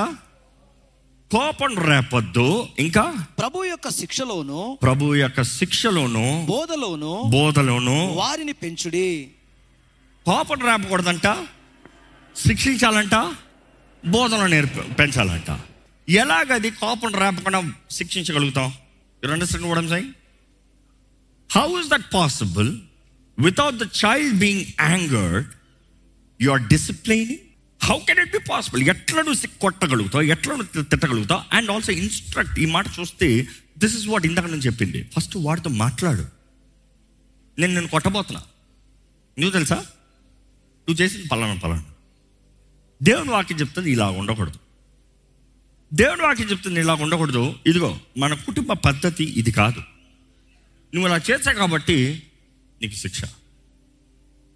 కోపం 1.31 1.77
రేపొద్దు. 1.77 2.67
ఇంకా? 2.79 3.25
ప్రభు 3.39 3.63
యొక్క 3.63 3.89
శిక్షలోను 3.89 4.79
ప్రభు 4.83 5.15
యొక్క 5.15 5.41
శిక్షలోను 5.41 6.45
బోధలోను 6.49 7.23
బోధలోను 7.27 8.13
వారిని 8.13 8.53
పెంచుడి. 8.53 9.29
కోపం 10.27 10.59
రాపకూడదంట 10.59 11.47
శిక్షించాలంట 12.47 13.35
బోధన 14.05 14.47
నేర్ప 14.47 14.99
పెంచాలంట. 14.99 15.59
ఎలాగది 16.09 16.71
కోపం 16.71 17.15
రాపకుండా 17.15 17.73
శిక్షించగలుగుతాం? 17.91 18.73
You 19.25 19.29
understand 19.29 19.67
what 19.67 19.81
I'm 19.81 19.91
saying? 19.91 20.11
How 21.51 21.79
is 21.79 21.89
that 21.89 22.13
possible 22.13 22.79
without 23.39 23.75
the 23.75 23.81
child 23.81 24.39
being 24.39 24.65
angered 24.81 25.47
you 26.41 26.51
are 26.51 26.61
disciplining 26.61 27.35
how 27.85 27.99
can 27.99 28.19
it 28.19 28.31
be 28.31 28.37
possible 28.49 28.83
ఎట్లా 28.83 29.21
నువ్వు 29.21 29.59
కొట్టగలుగుతావు? 29.61 30.23
ఎట్లా 30.23 30.55
నువ్వు 30.55 30.83
తిట్టగలుగుతావు? 30.83 31.55
అండ్ 31.55 31.71
ఆల్సో 31.71 31.91
ఇన్స్ట్రక్ట్ 31.91 32.59
ఈ 32.59 32.65
మాట 32.65 32.85
చూస్తే 32.99 33.47
దిస్ 33.77 33.97
ఇస్ 33.97 34.07
వాట్ 34.07 34.25
ఇందాక 34.25 34.45
నేను 34.45 34.57
చెప్పింది. 34.57 35.09
ఫస్ట్ 35.15 35.37
వాడితో 35.37 35.69
మాట్లాడు. 35.69 36.25
నేను 37.59 37.73
నేను 37.73 37.87
కొట్టబోతున్నా. 37.87 38.43
నువ్వు 39.39 39.51
తెలుసా? 39.51 39.85
నువ్వు 40.89 41.03
చేసింది 41.03 41.27
పలానా 41.27 41.53
పలానా. 41.53 41.83
దేవుని 43.03 43.29
వాక్యం 43.29 43.59
చెప్తుంది 43.59 43.91
ఇలా 43.91 44.09
ఉండకూడదు. 44.09 44.59
దేవుని 45.93 46.21
వాక్యం 46.21 46.49
చెప్తుంది 46.49 46.79
ఇలా 46.79 46.93
ఉండకూడదు. 46.93 47.55
ఇదిగో 47.67 47.99
మన 48.17 48.33
కుటుంబ 48.33 48.73
పద్ధతి 48.73 49.23
ఇది 49.23 49.51
కాదు. 49.51 49.79
నువ్వు 50.95 51.09
అలా 51.09 51.21
చేసావు 51.31 51.55
కాబట్టి 51.55 52.23
నీకు 52.81 52.95
శిక్ష. 52.95 53.21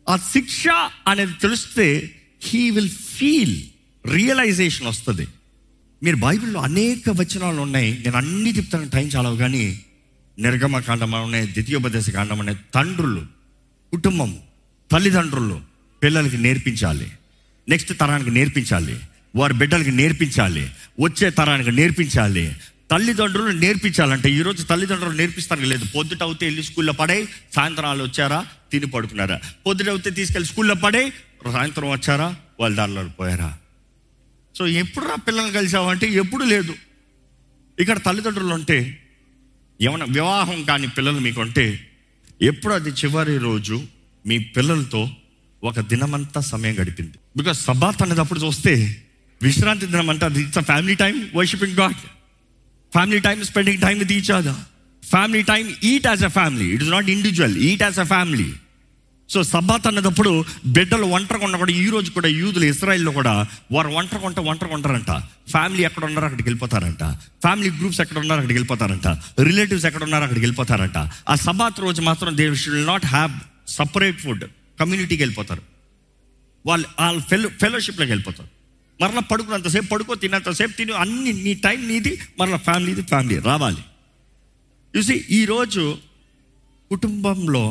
ఆ 0.09 0.17
శిక్ష 0.17 0.67
అనేది 1.07 1.33
తెలిస్తే 1.33 2.15
హీ 2.41 2.69
విల్ 2.69 2.89
ఫీల్ 2.89 3.63
రియలైజేషన్ 4.13 4.87
వస్తుంది. 4.87 5.27
మీరు 6.03 6.15
బైబిల్లో 6.15 6.59
అనేక 6.59 7.09
వచనాలు 7.09 7.61
ఉన్నాయి. 7.61 7.99
నేను 7.99 8.17
అన్ని 8.17 8.57
చెప్తాను 8.57 8.89
టైం 8.89 9.07
చాలవు 9.07 9.37
కానీ 9.37 9.85
నిర్గమ 10.39 10.79
కాండం 10.79 11.15
అనే 11.15 11.45
ద్వితీయోపదేశ 11.45 12.09
కాండం 12.09 12.41
అనే 12.41 12.55
తండ్రులు 12.75 13.25
కుటుంబం 13.91 14.39
తల్లిదండ్రులు 14.91 15.70
పిల్లలకి 16.03 16.37
నేర్పించాలి. 16.37 17.11
నెక్స్ట్ 17.69 17.99
తరానికి 17.99 18.31
నేర్పించాలి. 18.31 18.99
వారి 19.35 19.53
బిడ్డలకి 19.53 19.91
నేర్పించాలి. 19.91 20.71
వచ్చే 20.99 21.29
తరానికి 21.29 21.71
నేర్పించాలి. 21.71 22.55
తల్లిదండ్రులు 22.91 23.59
నేర్పించాలంటే 23.59 24.31
ఈరోజు 24.31 24.63
తల్లిదండ్రులు 24.63 25.15
నేర్పిస్తానికి 25.15 25.67
లేదు. 25.67 25.85
పొద్దుట 25.85 26.23
అవుతే 26.23 26.45
వెళ్ళి 26.45 26.63
స్కూల్లో 26.63 26.93
పడే 26.93 27.27
సాయంత్రం 27.55 27.85
వాళ్ళు 27.85 28.03
వచ్చారా 28.03 28.45
తిని 28.71 28.85
పడుకున్నారా. 28.85 29.39
పొద్దుట 29.67 29.89
అవుతే 29.89 30.09
తీసుకెళ్ళి 30.09 30.49
స్కూల్లో 30.49 30.75
పడే 30.75 31.13
సాయంత్రం 31.51 31.89
వచ్చారా 31.89 32.35
వాళ్ళ 32.59 32.75
దారిలో 32.75 33.03
పోయారా. 33.03 33.57
సో 34.57 34.67
ఎప్పుడు 34.67 35.05
రా 35.05 35.15
పిల్లల్ని 35.15 35.51
కలిసావంటే 35.51 36.07
ఎప్పుడు 36.07 36.43
లేదు. 36.43 36.75
ఇక్కడ 37.79 37.97
తల్లిదండ్రులు 37.97 38.53
ఉంటే 38.53 39.03
ఏమైనా 39.81 40.05
వివాహం 40.09 40.63
కాని 40.63 40.87
పిల్లలు 40.87 41.19
మీకు 41.19 41.41
ఉంటే 41.41 41.87
ఎప్పుడు 42.41 42.73
అది 42.73 42.89
చివరి 42.89 43.37
రోజు 43.37 43.83
మీ 44.25 44.39
పిల్లలతో 44.39 45.09
ఒక 45.63 45.79
దినమంతా 45.79 46.39
సమయం 46.41 46.75
గడిపింది. 46.81 47.17
బికాస్ 47.37 47.59
సబాత్ 47.65 48.01
అనేటప్పుడు 48.03 48.39
చూస్తే 48.45 48.73
విశ్రాంతి 49.41 49.85
దినం 49.85 50.09
అంటే 50.09 50.25
అది 50.25 50.41
it's 50.41 50.59
family 50.71 50.95
time 50.95 51.15
worshipping 51.35 51.77
God 51.81 51.99
family 52.93 53.19
time 53.19 53.43
spending 53.43 53.81
time 53.81 53.95
with 53.99 54.11
each 54.11 54.31
other 54.31 54.59
family 55.03 55.43
time 55.43 55.65
eat 55.83 56.07
as 56.07 56.23
a 56.23 56.31
family 56.39 56.67
it 56.73 56.83
is 56.83 56.91
not 56.91 57.09
individual 57.09 57.55
eat 57.69 57.83
as 57.83 57.99
a 57.99 58.03
family 58.03 58.49
so 59.29 59.43
Sabbath 59.43 59.85
అన్నదప్పుడు 59.87 60.31
బిడ్డలు 60.67 61.05
ఒంటరిగా 61.05 61.45
ఉన్న 61.45 61.57
కూడా 61.57 61.71
ఈ 61.71 61.85
రోజు 61.89 62.11
కూడా 62.11 62.27
యూదులు 62.27 62.65
ఇస్రాయిల్లో 62.65 63.11
కూడా 63.11 63.33
వారు 63.71 63.89
ఒంటరిగా 63.89 64.27
ఉంటే 64.27 64.41
ఒంటరిగా 64.41 64.75
ఉంటారంట 64.75 65.11
ఫ్యామిలీ 65.51 65.83
ఎక్కడ 65.83 66.03
ఉన్నారో 66.05 66.25
అక్కడికి 66.25 66.49
వెళ్ళిపోతారంట. 66.49 67.03
ఫ్యామిలీ 67.45 67.69
గ్రూప్స్ 67.69 68.01
ఎక్కడ 68.01 68.17
ఉన్నారో 68.17 68.39
అక్కడికి 68.41 68.57
వెళ్ళిపోతారంట. 68.57 69.07
రిలేటివ్స్ 69.49 69.85
ఎక్కడ 69.85 70.03
ఉన్నారో 70.03 70.23
అక్కడికి 70.23 70.45
వెళ్ళిపోతారంట. 70.45 70.97
ఆ 71.29 71.35
సబాత్ 71.35 71.79
రోజు 71.79 72.01
మాత్రం 72.01 72.37
they 72.37 72.55
should 72.55 72.87
not 72.87 73.05
have 73.05 73.31
separate 73.67 74.19
food 74.19 74.43
కమ్యూనిటీకి 74.81 75.21
వెళ్ళిపోతారు. 75.23 75.63
వాళ్ళు 76.65 76.87
వాళ్ళ 76.99 77.21
ఫెలో 77.21 77.49
ఫెలోషిప్లోకి 77.61 78.11
వెళ్ళిపోతారు. 78.11 78.49
మరలా 79.01 79.21
పడుకున్నంతసేపు 79.21 79.85
పడుకో 79.85 80.15
తిన్నంతసేపు 80.15 80.73
తిని 80.77 80.93
అన్ని 80.93 81.33
నీ 81.33 81.53
టైం 81.53 81.87
నీది 81.87 82.19
మరలా 82.39 82.57
ఫ్యామిలీది 82.57 83.01
ఫ్యామిలీ 83.01 83.37
రావాలి. 83.39 83.83
చూసి 84.97 85.15
ఈరోజు 85.29 85.97
కుటుంబంలో 86.89 87.63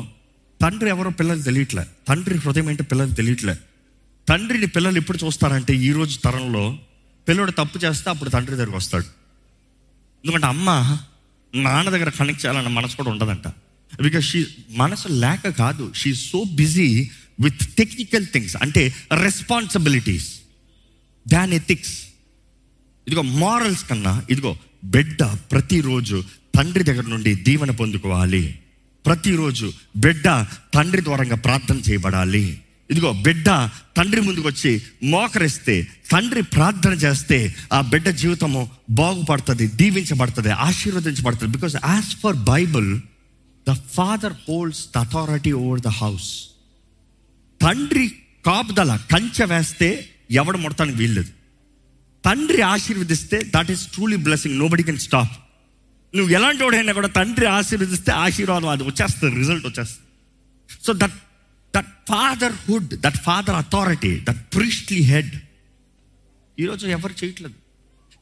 తండ్రి 0.63 0.89
ఎవరో 0.89 1.11
పిల్లలు 1.11 1.43
తెలియట్లే. 1.43 1.85
తండ్రి 2.09 2.37
హృదయం 2.37 2.71
ఏంటో 2.71 2.85
పిల్లలు 2.85 3.11
తెలియట్లే. 3.11 3.55
తండ్రిని 4.29 4.67
పిల్లలు 4.67 4.97
ఎప్పుడు 4.97 5.19
చూస్తారంటే 5.25 5.73
ఈ 5.75 5.93
రోజు 5.93 6.19
తరంలో 6.19 6.65
పిల్లడు 7.29 7.51
తప్పు 7.51 7.79
చేస్తే 7.79 8.11
అప్పుడు 8.11 8.31
తండ్రి 8.31 8.57
దగ్గరకు 8.57 8.77
వస్తాడు. 8.77 9.09
ఎందుకంటే 10.25 10.47
అమ్మ 10.47 10.71
నాన్న 11.55 11.91
దగ్గర 11.91 12.09
కనెక్ట్ 12.09 12.47
చేయాలన్న 12.47 12.69
మనసు 12.69 12.97
కూడా 12.97 13.11
ఉండదంట. 13.11 13.47
బికాస్ 13.99 14.27
షీ 14.33 14.41
మనసు 14.71 15.09
లేక 15.25 15.49
కాదు 15.63 15.93
she 15.95 16.15
so 16.15 16.45
busy 16.45 16.89
with 17.41 17.63
technical 17.77 18.27
things 18.27 18.57
అంటే 18.57 18.83
రెస్పాన్సిబిలిటీస్ 19.13 20.31
దాన్ 21.29 21.53
ఎథిక్స్ 21.53 21.95
ఇదిగో 23.07 23.23
మారల్స్ 23.23 23.85
కన్నా 23.91 24.23
ఇదిగో 24.31 24.57
బిడ్డ 24.85 25.23
ప్రతిరోజు 25.23 26.25
తండ్రి 26.57 26.85
దగ్గర 26.85 27.05
నుండి 27.05 27.35
దీవెన 27.35 27.71
పొందుకోవాలి. 27.71 28.45
ప్రతిరోజు 29.07 29.73
బిడ్డ 29.97 30.27
తండ్రి 30.75 31.03
ద్వారంగా 31.03 31.37
ప్రార్థన 31.37 31.79
చేయబడాలి. 31.89 32.61
ఇదిగో 32.91 33.13
బిడ్డ 33.13 33.49
తండ్రి 33.97 34.21
ముందుకు 34.21 34.49
వచ్చి 34.49 34.73
మోకరిస్తే 35.03 35.89
తండ్రి 36.11 36.43
ప్రార్థన 36.43 36.93
చేస్తే 36.93 37.39
ఆ 37.73 37.81
బిడ్డ 37.81 38.09
జీవితము 38.09 38.71
బాగుపడుతుంది 38.91 39.67
దీవించబడుతుంది 39.67 40.51
ఆశీర్వదించబడుతుంది. 40.51 41.53
Because 41.53 41.77
as 41.85 42.17
for 42.17 42.37
Bible 42.37 42.91
the 43.67 43.75
father 43.95 44.37
holds 44.47 44.83
the 44.95 44.99
authority 44.99 45.53
over 45.63 45.81
the 45.81 45.93
house 46.01 46.29
తండ్రి 47.61 48.07
కాపుదల 48.45 48.93
కంచె 49.13 49.47
వేస్తే 49.47 49.89
ఎవడు 50.33 50.59
ముడతానికి 50.59 50.99
వీల్లేదు 50.99 51.33
తండ్రి 52.25 52.63
ఆశీర్వదిస్తే 52.67 53.39
that 53.55 53.71
is 53.71 53.85
truly 53.95 54.19
blessing 54.27 54.57
nobody 54.69 54.83
can 54.83 55.01
stop 55.07 55.35
నువ్వు 56.15 56.31
ఎలాంటి 56.35 56.63
వాడైనా 56.65 56.93
కూడా 56.93 57.11
తండ్రి 57.19 57.47
ఆశీర్వదిస్తే 57.51 58.13
ఆశీర్వాదం 58.25 58.69
అది 58.69 58.85
వచ్చేస్తుంది 58.85 59.33
రిజల్ట్ 59.37 59.67
వచ్చేస్తుంది 59.67 60.07
so 60.81 60.93
that 61.03 61.17
that 61.75 61.91
fatherhood 62.09 62.93
that 63.05 63.19
father 63.29 63.57
authority 63.57 64.13
that 64.29 64.41
priestly 64.57 65.01
head 65.13 65.35
ఈరోజు 66.59 66.87
ఎవరు 66.97 67.15
చేయట్లేదు 67.21 67.57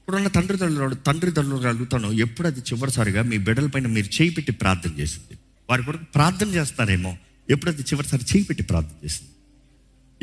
ఇప్పుడున్న 0.08 0.28
తండ్రి 0.28 0.58
తండ్రిదండ్రులు 1.06 1.58
తండ్రి 1.58 1.68
అడుగుతాను 1.68 2.12
ఎప్పుడు 2.12 2.48
అది 2.48 2.60
చివరిసారిగా 2.60 3.22
మీ 3.22 3.38
బిడ్డల 3.38 3.66
పైన 3.66 3.86
మీరు 3.86 4.06
చేయి 4.06 4.30
పెట్టి 4.30 4.52
ప్రార్థన 4.52 5.00
చేసింది. 5.00 5.38
వారి 5.70 5.84
కొరకు 5.84 6.04
ప్రార్థన 6.04 6.48
చేస్తారేమో 6.48 7.16
ఎప్పుడు 7.50 7.70
అది 7.70 7.82
చివరిసారి 7.82 8.22
చేయి 8.22 8.44
పెట్టి 8.44 8.64
ప్రార్థన 8.64 9.04
చేసింది. 9.04 9.30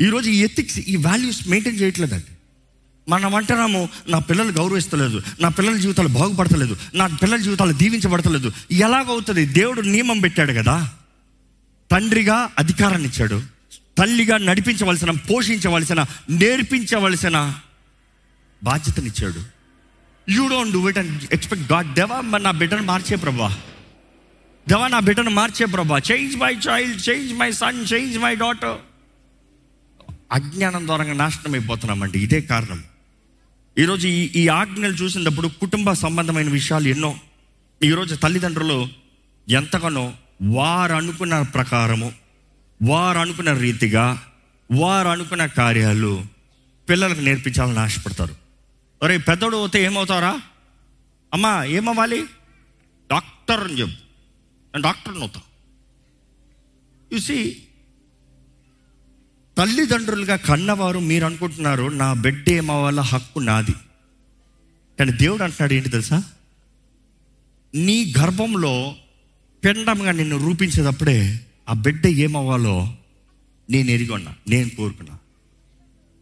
ఈరోజు 0.06 0.30
ఈ 0.30 0.38
ఎథిక్స్ 0.38 0.78
ఈ 0.78 0.96
వాల్యూస్ 0.96 1.48
మెయింటైన్ 1.48 1.80
చేయట్లేదండి. 1.80 2.24
మనం 3.08 3.34
అంటున్నాము 3.34 3.88
నా 4.08 4.18
పిల్లలు 4.18 4.52
గౌరవిస్తలేదు 4.52 5.22
నా 5.40 5.48
పిల్లల 5.48 5.76
జీవితాలు 5.76 6.08
బాగుపడతలేదు 6.08 6.76
నా 6.94 7.06
పిల్లల 7.06 7.38
జీవితాలు 7.38 7.72
దీవించబడతలేదు. 7.72 8.52
ఎలాగవుతుంది 8.72 9.46
దేవుడు 9.46 9.80
నియమం 9.80 10.20
పెట్టాడు 10.20 10.52
కదా. 10.52 10.92
తండ్రిగా 11.90 12.50
అధికారాన్ని 12.58 13.08
ఇచ్చాడు. 13.08 13.42
తల్లిగా 13.98 14.38
నడిపించవలసిన 14.38 15.10
పోషించవలసిన 15.10 16.04
నేర్పించవలసిన 16.30 17.54
బాధ్యతనిచ్చాడు. 18.64 19.55
You 20.28 20.48
don't 20.48 20.72
do 20.72 20.88
it 20.88 20.98
and 20.98 21.22
expect 21.32 21.72
God 21.72 21.94
దేవా 21.94 22.20
మరి 22.20 22.42
నా 22.42 22.50
బిడ్డను 22.50 22.82
మార్చే 22.82 23.16
ప్రభా 23.16 23.58
దేవా 24.68 24.88
నా 24.88 25.00
బిడ్డను 25.00 25.30
మార్చే 25.30 25.66
ప్రభా 25.66 25.98
change 25.98 26.36
my 26.36 26.52
child 26.54 27.08
change 27.08 27.34
my 27.34 27.50
son 27.52 27.92
change 27.92 28.18
my 28.18 28.34
daughter 28.34 28.78
అజ్ఞానం 30.32 30.86
ద్వారా 30.86 31.12
నాశనం 31.12 31.54
అయిపోతున్నామండి. 31.54 32.18
ఇదే 32.20 32.40
కారణం. 32.40 32.84
ఈరోజు 33.78 34.08
ఈ 34.08 34.22
ఈ 34.36 34.48
ఆజ్ఞలు 34.48 34.92
చూసినప్పుడు 34.92 35.48
కుటుంబ 35.48 35.92
సంబంధమైన 35.92 36.50
విషయాలు 36.50 36.88
ఎన్నో. 36.88 37.14
ఈరోజు 37.82 38.14
తల్లిదండ్రులు 38.14 38.88
ఎంతగానో 39.48 40.12
వారు 40.42 40.94
అనుకున్న 40.94 41.42
ప్రకారము 41.42 42.12
వారు 42.82 43.18
అనుకున్న 43.18 43.52
రీతిగా 43.52 44.22
వారు 44.72 45.08
అనుకున్న 45.08 45.46
కార్యాలు 45.46 46.24
పిల్లలకు 46.88 47.20
నేర్పించాలని 47.20 47.78
ఆశపడతారు. 47.78 48.45
ఒరే 49.02 49.18
పెద్దోడు 49.18 49.56
పోతే 49.56 49.82
ఏమవుతారా 49.82 50.40
అమ్మా 51.34 51.64
ఏమవ్వాలి? 51.64 52.24
డాక్టర్ 53.10 53.60
అని 53.60 53.72
చెప్పు. 53.72 53.92
నేను 53.92 54.82
డాక్టర్ని 54.82 55.20
అవుతా. 55.20 55.40
చూసి 57.14 57.62
తల్లిదండ్రులుగా 59.58 60.36
కన్నవారు 60.36 60.98
మీరు 60.98 61.24
అనుకుంటున్నారు 61.24 61.84
నా 61.84 62.12
బిడ్డ 62.12 62.48
ఏమవ్వాల 62.48 63.00
హక్కు 63.00 63.38
నాది. 63.38 63.74
కానీ 64.98 65.12
దేవుడు 65.12 65.42
అంటున్నాడు 65.42 65.74
ఏంటి 65.74 65.88
తెలుసా? 65.88 66.22
నీ 67.74 68.14
గర్భంలో 68.18 68.96
పిండంగా 69.64 70.12
నిన్ను 70.12 70.36
రూపించేటప్పుడే 70.36 71.46
ఆ 71.68 71.72
బిడ్డ 71.72 72.06
ఏమవ్వాలో 72.06 72.94
నేను 73.70 73.90
ఎరిగొన్నా 73.90 74.34
నేను 74.48 74.70
కోరుకున్నా. 74.70 75.18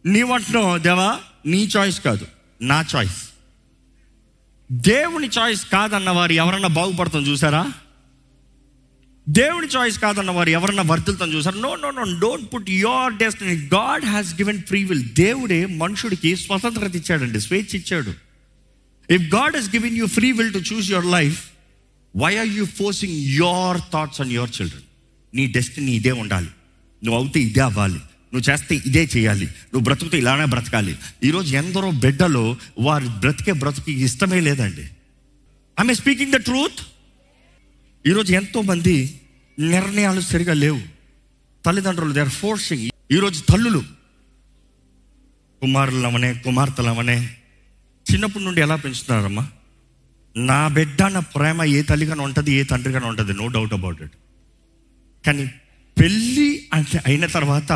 నీవంటున్నావు 0.05 0.77
దేవా 0.77 1.19
నీ 1.45 1.63
చాయిస్ 1.63 2.01
కాదు. 2.01 2.27
నా 2.61 2.85
చాయిస్ 2.95 3.29
దేవుని 4.71 5.27
చాయిస్ 5.27 5.65
కాదన్న 5.65 6.09
వారు 6.09 6.31
ఎవరన్నా 6.33 6.67
బాగుపడతాం 6.67 7.27
చూసారా? 7.27 7.73
దేవుని 9.29 9.67
చాయిస్ 9.67 9.99
కాదన్న 9.99 10.31
వారు 10.31 10.49
ఎవరన్నా 10.49 10.83
వర్ధిల్తాం 10.83 11.33
చూసారా? 11.33 11.59
No 11.59 11.75
no 11.75 11.91
no 11.91 12.19
don't 12.19 12.53
put 12.53 12.69
your 12.69 13.13
destiny 13.13 13.55
God 13.55 14.05
has 14.05 14.33
given 14.33 14.63
free 14.63 14.83
will 14.83 15.09
దేవుడే 15.09 15.65
మనుషుడికి 15.65 16.35
స్వతంత్రత 16.35 16.95
ఇచ్చాడండి 16.95 17.41
స్వేచ్ఛ 17.41 17.79
ఇచ్చాడు. 17.79 18.13
If 19.13 19.35
God 19.35 19.55
has 19.55 19.69
given 19.69 19.97
you 19.97 20.05
free 20.05 20.31
will 20.31 20.53
to 20.53 20.57
choose 20.57 20.91
your 20.91 21.05
life 21.05 21.43
why 22.17 22.37
are 22.37 22.47
you 22.47 22.65
forcing 22.65 23.13
your 23.13 23.77
thoughts 23.93 24.21
on 24.21 24.31
your 24.31 24.49
children 24.61 24.81
నీ 25.33 25.47
destiny 25.47 25.91
ఇదే 25.91 26.11
ఉండాలి. 26.11 26.49
నువ్వు 27.03 27.21
అవుతే 27.21 27.39
ఇదే 27.39 27.59
అవ్వాలి. 27.59 27.99
నువ్వు 28.35 28.47
చేస్తే 28.51 28.75
ఇదే 28.89 29.03
చేయాలి. 29.15 29.45
నువ్వు 29.71 29.83
బ్రతుకుతే 29.87 30.17
ఇలానే 30.21 30.45
బ్రతకాలి. 30.53 30.93
ఈరోజు 31.27 31.49
ఎందరో 31.61 31.89
బిడ్డలు 32.05 32.41
వారి 32.87 33.07
బ్రతికే 33.23 33.53
బ్రతుకు 33.61 33.91
ఇష్టమే 34.07 34.39
లేదండి. 34.47 34.85
ఐఎమ్ 35.77 35.95
స్పీకింగ్ 36.01 36.33
ద 36.35 36.39
ట్రూత్ 36.49 36.81
ఈరోజు 38.05 38.31
ఎంతోమంది 38.39 38.95
నిర్ణయాలు 39.57 40.21
సరిగా 40.31 40.53
లేవు. 40.63 40.81
తల్లిదండ్రులు 41.65 42.13
దే 42.17 42.21
ఆర్ 42.25 42.33
ఫోర్సింగ్ 42.41 42.83
ఈరోజు 43.15 43.39
తల్లులు 43.51 43.81
కుమారులమనే 45.61 46.33
కుమార్తెలమనే 46.45 47.17
చిన్నప్పటి 48.05 48.43
నుండి 48.45 48.61
ఎలా 48.61 48.75
పెంచుతున్నారమ్మా? 48.75 49.43
నా 50.35 50.59
బిడ్డ 50.77 51.01
నా 51.15 51.21
ప్రేమ 51.35 51.63
ఏ 51.77 51.79
తల్లిగానే 51.89 52.23
ఉంటుంది 52.23 52.51
ఏ 52.59 52.63
తండ్రిగానే 52.71 53.07
ఉంటుంది 53.11 53.33
నో 53.33 53.47
డౌట్ 53.55 53.73
అబౌట్ 53.77 54.01
ఇట్ 54.05 54.17
కానీ 55.25 55.45
పెళ్ళి 55.97 56.49
అంటే 56.73 56.97
అయిన 57.05 57.25
తర్వాత 57.37 57.71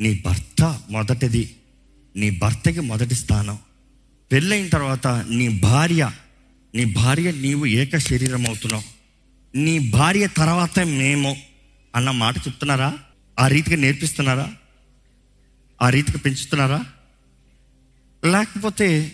నీ 0.00 0.22
భర్త 0.26 0.80
మొదటిది 0.90 1.56
నీ 2.16 2.30
భర్తకి 2.30 2.80
మొదటి 2.80 3.14
స్థానం. 3.14 3.58
పెళ్ళైన 4.32 4.68
తర్వాత 4.68 5.06
నీ 5.06 5.48
భార్య 5.48 6.12
నీ 6.74 6.84
భార్య 6.84 7.32
నీవు 7.32 7.66
ఏక 7.66 7.96
శరీరం 7.96 8.46
అవుతున్నావు 8.46 8.82
నీ 9.56 9.78
భార్య 9.78 10.26
తర్వాత 10.26 10.78
మేము 10.78 11.36
అన్న 11.96 12.10
మాట 12.10 12.36
చెప్తున్నారా? 12.36 12.98
ఆ 13.38 13.46
రీతిగా 13.48 13.76
నేర్పిస్తున్నారా? 13.76 14.54
ఆ 15.82 15.90
రీతిగా 15.90 16.18
పెంచుతున్నారా? 16.18 16.86
లేకపోతే 18.24 19.12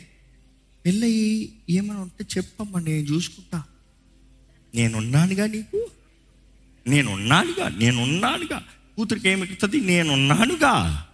పెళ్ళయి 0.86 1.52
ఏమైనా 1.70 2.00
ఉంటే 2.00 2.24
చెప్పమ్మా 2.38 2.80
నేను 2.80 3.06
చూసుకుంటా. 3.06 3.64
నేనున్నానుగా 4.74 5.46
నీకు? 5.46 5.90
నేనున్నానుగా 6.86 7.68
నేనున్నానుగా. 7.68 8.62
కూతురికి 8.96 9.28
ఏమి 9.28 9.42
ఎక్కుతుంది 9.42 9.80
నేనున్నానుగా. 9.80 11.06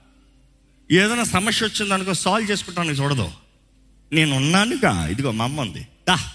ఏదైనా 0.90 1.24
సమస్య 1.24 1.66
వచ్చిందనుకో 1.66 2.14
సాల్వ్ 2.14 2.50
చేసుకుంటాను 2.50 2.90
చూడదు. 2.90 3.32
నేనున్నానుగా. 4.12 5.06
ఇదిగో 5.06 5.30
మా 5.30 5.44
అమ్మ 5.44 5.60
ఉంది. 5.60 5.86
దా. 6.08 6.32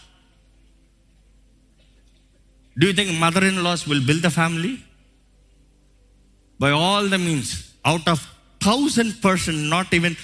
Do 2.79 2.87
you 2.87 2.93
think 2.93 3.19
mother 3.19 3.43
in 3.43 3.63
laws 3.63 3.89
will 3.89 4.05
build 4.05 4.25
the 4.25 4.27
family 4.27 4.77
by 6.61 6.71
all 6.71 7.09
the 7.09 7.15
means 7.15 7.65
out 7.85 8.09
of 8.09 8.27
thousand 8.65 9.25
percent 9.25 9.69
not 9.69 9.95
even 9.95 10.15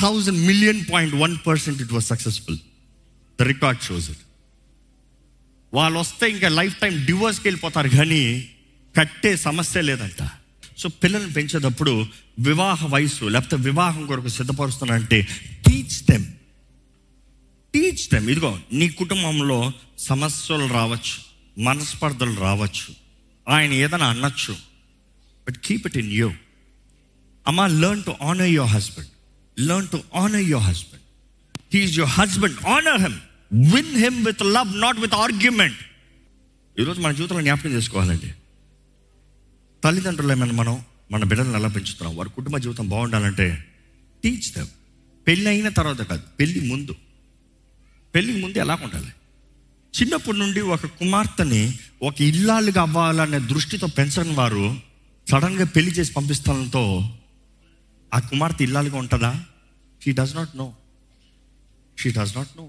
thousand 0.00 0.38
million 0.38 0.84
point 0.92 1.14
one 1.14 1.36
percent 1.46 1.82
it 1.82 1.92
was 1.92 2.06
successful 2.06 2.58
the 3.40 3.42
record 3.42 3.80
shows 3.80 4.10
it 4.10 4.18
వాళ్ళు 5.74 5.98
వస్తే 5.98 6.30
ఇంకా 6.30 6.48
life 6.48 6.76
time 6.76 7.04
డివోర్స్కి 7.04 7.48
వెళ్ళిపోతారు 7.48 7.88
కానీ 7.88 8.50
కట్టే 8.96 9.36
సమస్య 9.36 9.80
లేదంట. 9.80 10.30
So 10.78 10.88
పిల్లల్ని 11.02 11.32
పెంచేటప్పుడు 11.32 11.92
వివాహ 12.38 12.86
వయసు 12.86 13.24
లేకపోతే 13.24 13.56
వివాహం 13.62 14.06
కొరకు 14.06 14.28
సిద్ధపరుస్తున్నానంటే 14.28 15.18
టీచ్ 15.66 15.96
దెమ్ 16.10 16.26
టీచ్ 17.74 18.08
దెమ్ 18.12 18.30
ఇదిగో 18.30 18.58
నీ 18.72 18.88
కుటుంబంలో 18.90 19.72
సమస్యలు 19.98 20.66
రావచ్చు 20.66 21.16
మనస్పర్ధలు 21.62 22.40
రావచ్చు 22.40 22.88
ఆయన 23.46 23.72
ఏదైనా 23.72 24.08
అనొచ్చు 24.08 24.54
but 25.46 25.58
keep 25.64 25.86
it 25.86 25.96
in 25.96 26.12
you 26.12 26.28
అమ్మా 27.46 27.66
learn 27.66 28.04
to 28.04 28.14
honour 28.22 28.48
your 28.48 28.70
husband 28.70 29.12
learn 29.58 29.88
to 29.88 30.02
honour 30.14 30.46
your 30.48 30.64
husband 30.64 31.04
he's 31.74 31.98
your 31.98 32.12
husband 32.12 32.66
honour 32.66 33.00
him 33.00 33.18
win 33.72 33.94
him 33.96 34.26
with 34.26 34.42
love 34.42 34.76
not 34.76 35.00
with 35.00 35.14
argument 35.14 35.80
ఈరోజు 36.76 37.00
మన 37.00 37.12
జీవితంలో 37.12 37.42
జ్ఞాపకం 37.42 37.70
చేసుకోవాలండి. 37.70 38.28
తల్లిదండ్రులు 39.84 40.32
ఏమైనా 40.32 40.52
మనం 40.52 40.80
మన 41.12 41.24
బిడ్డలను 41.24 41.56
ఎలా 41.56 41.68
పెంచుతున్నాం? 41.68 42.16
వారి 42.16 42.30
కుటుంబ 42.30 42.58
జీవితం 42.58 42.88
బాగుండాలంటే 42.88 43.64
టీచ్ 44.24 44.54
దెమ్ 44.56 44.66
పెళ్ళి 45.26 45.48
అయిన 45.48 45.68
తర్వాత 45.68 46.00
కాదు 46.00 46.22
పెళ్ళి 46.40 46.60
ముందు. 46.60 46.94
పెళ్ళికి 48.14 48.40
ముందు 48.40 48.58
ఎలా 48.58 48.78
ఉండాలి? 48.82 49.12
చిన్నప్పటి 50.00 50.38
నుండి 50.38 50.60
ఒక 50.60 50.86
కుమార్తెని 50.86 51.78
ఒక 52.02 52.22
ఇల్లాలుగా 52.22 52.82
అవ్వాలనే 52.82 53.38
దృష్టితో 53.38 53.86
పెంచని 53.86 54.34
వారు 54.34 54.76
సడన్గా 55.30 55.64
పెళ్ళి 55.64 55.92
చేసి 55.92 56.12
పంపిస్తానంతో 56.12 57.14
ఆ 58.14 58.18
కుమార్తె 58.18 58.64
ఇల్లాలుగా 58.64 58.96
ఉంటుందా? 58.96 59.44
She 60.04 60.12
does 60.12 60.36
not 60.36 60.56
know 60.56 60.74
she 61.98 62.12
does 62.12 62.36
not 62.36 62.48
know 62.56 62.68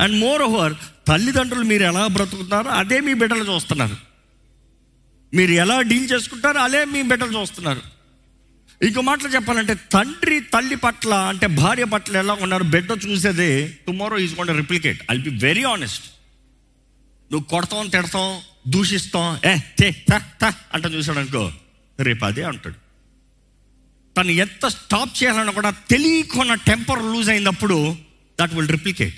and 0.00 0.16
moreover 0.42 0.74
తల్లిదండ్రులు 1.08 1.64
మీరు 1.64 1.82
ఎలా 1.82 2.06
బ్రతుకుతున్నారో 2.06 2.70
అదే 2.70 3.00
మీ 3.00 3.14
బిడ్డలు 3.14 3.54
చూస్తున్నారు. 3.54 4.11
మీరు 5.34 5.52
ఎలా 5.52 5.80
డీల్ 5.80 6.12
చేసుకుంటారో 6.12 6.60
అదే 6.60 6.84
మీ 6.84 7.02
బిడ్డలు 7.02 7.40
చూస్తున్నారు. 7.40 7.82
ఇంకో 8.86 9.00
మాటలు 9.00 9.28
చెప్పాలంటే 9.28 9.74
తండ్రి 9.74 10.40
తల్లి 10.40 10.76
పట్ల 10.76 11.14
అంటే 11.14 11.46
భార్య 11.46 11.84
పట్ల 11.84 12.16
ఎలా 12.16 12.34
ఉన్నారు 12.34 12.64
బిడ్డ 12.64 12.90
చూసేదే 13.06 13.78
tomorrow 13.86 14.18
is 14.18 14.34
gone 14.34 14.56
replicate. 14.56 15.00
I 15.10 15.16
be 15.18 15.30
very 15.46 15.64
honest 15.64 16.06
నువ్వు 17.32 17.46
కొడతాం 17.46 17.88
తిడతాం 17.88 18.40
దూషిస్తాం 18.68 19.40
ఏ 19.50 19.58
తే 19.78 19.88
అంట 20.74 20.86
చూసాడు 20.86 21.18
అనుకో 21.18 21.52
రేపు 22.00 22.24
అదే 22.24 22.42
అంటాడు. 22.42 22.78
తను 24.16 24.30
ఎంత 24.30 24.66
స్టాప్ 24.66 25.22
చేయాలన్నా 25.22 25.52
కూడా 25.52 25.70
తెలియకున్న 25.70 26.54
టెంపర్ 26.54 27.02
లూజ్ 27.04 27.30
అయినప్పుడు 27.30 27.96
that 28.40 28.54
will 28.54 28.68
replicate 28.68 29.14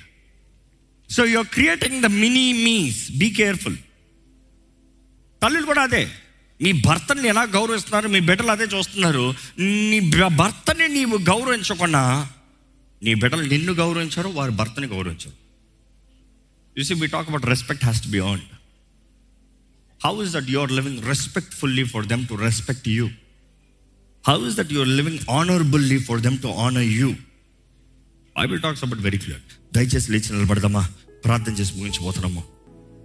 so 1.11 1.25
you're 1.25 1.47
creating 1.47 2.03
the 2.03 2.07
mini 2.07 2.53
mes 2.53 3.13
be 3.13 3.31
careful 3.31 3.77
తల్లులు 5.45 5.67
కూడా 5.67 5.83
అదే. 5.83 6.11
నీ 6.63 6.73
భర్తని 6.73 7.29
ఎలా 7.29 7.43
గౌరవిస్తున్నారు? 7.43 8.09
మీ 8.09 8.21
బిడ్డలు 8.21 8.51
అదే 8.51 8.65
చూస్తున్నారు. 8.65 9.35
నీ 9.59 10.01
భర్తని 10.41 10.89
నీవు 10.89 11.17
గౌరవించకుండా 11.19 12.29
నీ 13.03 13.15
బిడ్డలు 13.15 13.43
నిన్ను 13.43 13.73
గౌరవించారు 13.73 14.29
వారి 14.29 14.53
భర్తని 14.53 14.87
గౌరవించరు. 14.87 15.33
You see 16.79 16.95
we 16.95 17.07
talk 17.07 17.29
about 17.29 17.47
respect 17.47 17.85
has 17.85 18.03
to 18.03 18.09
be 18.09 18.21
on 18.21 18.41
how 20.05 20.23
is 20.25 20.33
that 20.33 20.51
you 20.51 20.61
are 20.61 20.73
living 20.73 21.03
respectfully 21.07 21.85
for 21.85 22.07
them 22.07 22.27
to 22.27 22.35
respect 22.35 22.89
you 22.89 23.09
how 24.29 24.49
is 24.49 24.57
that 24.57 24.73
you 24.73 24.81
are 24.81 24.89
living 24.89 25.19
honourably 25.31 25.99
for 25.99 26.21
them 26.21 26.39
to 26.39 26.47
honour 26.47 26.83
you 26.83 27.11
Bible 28.39 28.63
talks 28.63 28.85
about 28.85 29.01
very 29.01 29.19
clear 29.19 29.43
దయచేసి 29.75 30.13
లేచి 30.13 30.33
నిలబడదామా 30.33 30.89
ప్రార్థన 31.25 31.53
చేసి 31.53 31.73
ముగించిపోతున్నాము 31.75 32.54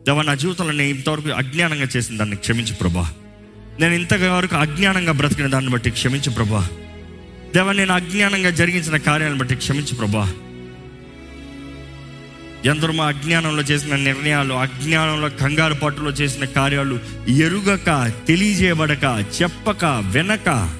దేవా 0.05 0.21
నా 0.21 0.35
జీవితంలో 0.35 0.71
నేను 0.71 0.89
ఇంతవరకు 0.89 1.29
అజ్ఞానంగా 1.29 1.87
చేసిన 1.97 2.17
దాన్ని 2.17 2.35
క్షమించు 2.35 2.73
ప్రభా. 2.73 3.13
నేను 3.79 3.93
ఇంతవరకు 3.93 4.55
అజ్ఞానంగా 4.55 5.11
బ్రతికిన 5.11 5.47
దాన్ని 5.47 5.71
బట్టి 5.71 5.89
క్షమించు 5.89 6.31
ప్రభా. 6.31 6.67
దేవా 7.55 7.71
నేను 7.71 7.93
అజ్ఞానంగా 7.93 8.49
జరిగించిన 8.49 8.97
కార్యాలను 8.97 9.37
బట్టి 9.37 9.55
క్షమించు 9.55 9.95
ప్రభా. 9.95 10.33
ఎందరో 12.65 12.93
మా 12.93 13.05
అజ్ఞానంలో 13.05 13.63
చేసిన 13.63 13.95
నిర్ణయాలు 13.95 14.53
అజ్ఞానంలో 14.53 15.29
కంగారు 15.29 15.73
పట్టులో 15.73 16.11
చేసిన 16.11 16.45
కార్యాలు 16.45 16.99
ఎరుగక 17.29 18.11
తెలియజేయబడక 18.27 19.25
చెప్పక 19.41 19.85
వెనక 19.85 20.78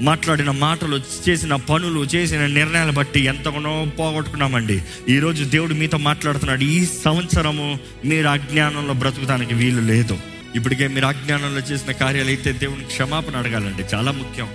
మాట్లాడిన 0.00 0.50
మాటలు 0.50 1.00
చేసిన 1.28 1.56
పనులు 1.56 2.00
చేసిన 2.00 2.46
నిర్ణయాలు 2.46 2.92
బట్టి 2.92 3.20
ఎంతగానో 3.20 3.86
పోగొట్టుకున్నామండి. 3.98 4.82
ఈరోజు 5.08 5.44
దేవుడు 5.44 5.74
మీతో 5.74 5.98
మాట్లాడుతున్నాడు. 5.98 6.64
ఈ 6.64 6.86
సంవత్సరము 7.04 7.78
మీరు 8.04 8.28
అజ్ఞానంలో 8.28 8.94
బ్రతుకుతానికి 8.94 9.54
వీలు 9.54 9.80
లేదు. 9.80 10.18
ఇప్పటికే 10.54 10.88
మీరు 10.88 11.06
అజ్ఞానంలో 11.06 11.60
చేసిన 11.60 11.92
కార్యాలు 11.92 12.28
అయితే 12.28 12.52
దేవుని 12.52 12.84
క్షమాపణ 12.84 13.36
అడగాలండి. 13.36 13.82
చాలా 13.94 14.12
ముఖ్యం. 14.12 14.48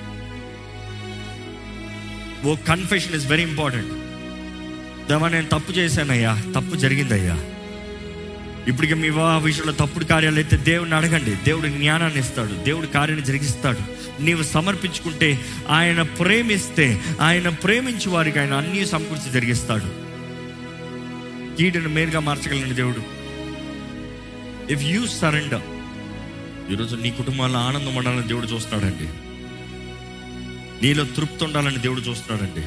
ఓ 2.45 2.55
కన్ఫెషన్ 2.55 3.15
ఇస్ 3.15 3.27
వెరీ 3.27 3.41
ఇంపార్టెంట్ 3.41 3.89
దేవా 5.09 5.29
నేను 5.29 5.47
తప్పు 5.47 5.71
చేశానయ్యా. 5.71 6.43
తప్పు 6.55 6.75
జరిగిందయ్యా. 6.75 7.37
ఇప్పటికే 8.67 8.93
మీ 8.93 9.09
వివాహ 9.09 9.43
విషయంలో 9.43 9.73
తప్పుడు 9.73 10.05
కార్యాలు 10.05 10.35
అయితే 10.35 10.57
దేవుడిని 10.57 10.95
అడగండి. 10.95 11.35
దేవుడు 11.35 11.67
జ్ఞానాన్ని 11.67 12.19
ఇస్తాడు. 12.19 12.63
దేవుడు 12.63 12.87
కార్యాన్ని 12.87 13.27
జరిగిస్తాడు. 13.27 13.99
నీవు 14.21 14.43
సమర్పించుకుంటే 14.43 15.45
ఆయన 15.69 16.01
ప్రేమిస్తే 16.01 17.01
ఆయన 17.21 17.49
ప్రేమించి 17.49 18.09
వారికి 18.09 18.39
ఆయన 18.39 18.53
అన్ని 18.53 18.85
సమకూర్చి 18.85 19.31
జరిగిస్తాడు. 19.31 20.09
కీడును 21.55 21.89
మేలుగా 21.89 22.19
మార్చగలిగిన 22.19 22.73
దేవుడు. 22.73 23.19
ఇఫ్ 24.73 24.83
యూ 24.83 25.07
సరెండర్ 25.07 25.61
ఈరోజు 26.71 26.95
నీ 26.95 27.09
కుటుంబాల్లో 27.11 27.59
ఆనందం 27.59 27.95
ఉండాలని 27.95 28.27
దేవుడు 28.27 28.45
చూస్తున్నాడండి. 28.45 29.09
నీలో 30.85 31.03
తృప్తి 31.03 31.45
ఉండాలని 31.45 31.77
దేవుడు 31.77 32.01
చూస్తున్నాడండి. 32.01 32.61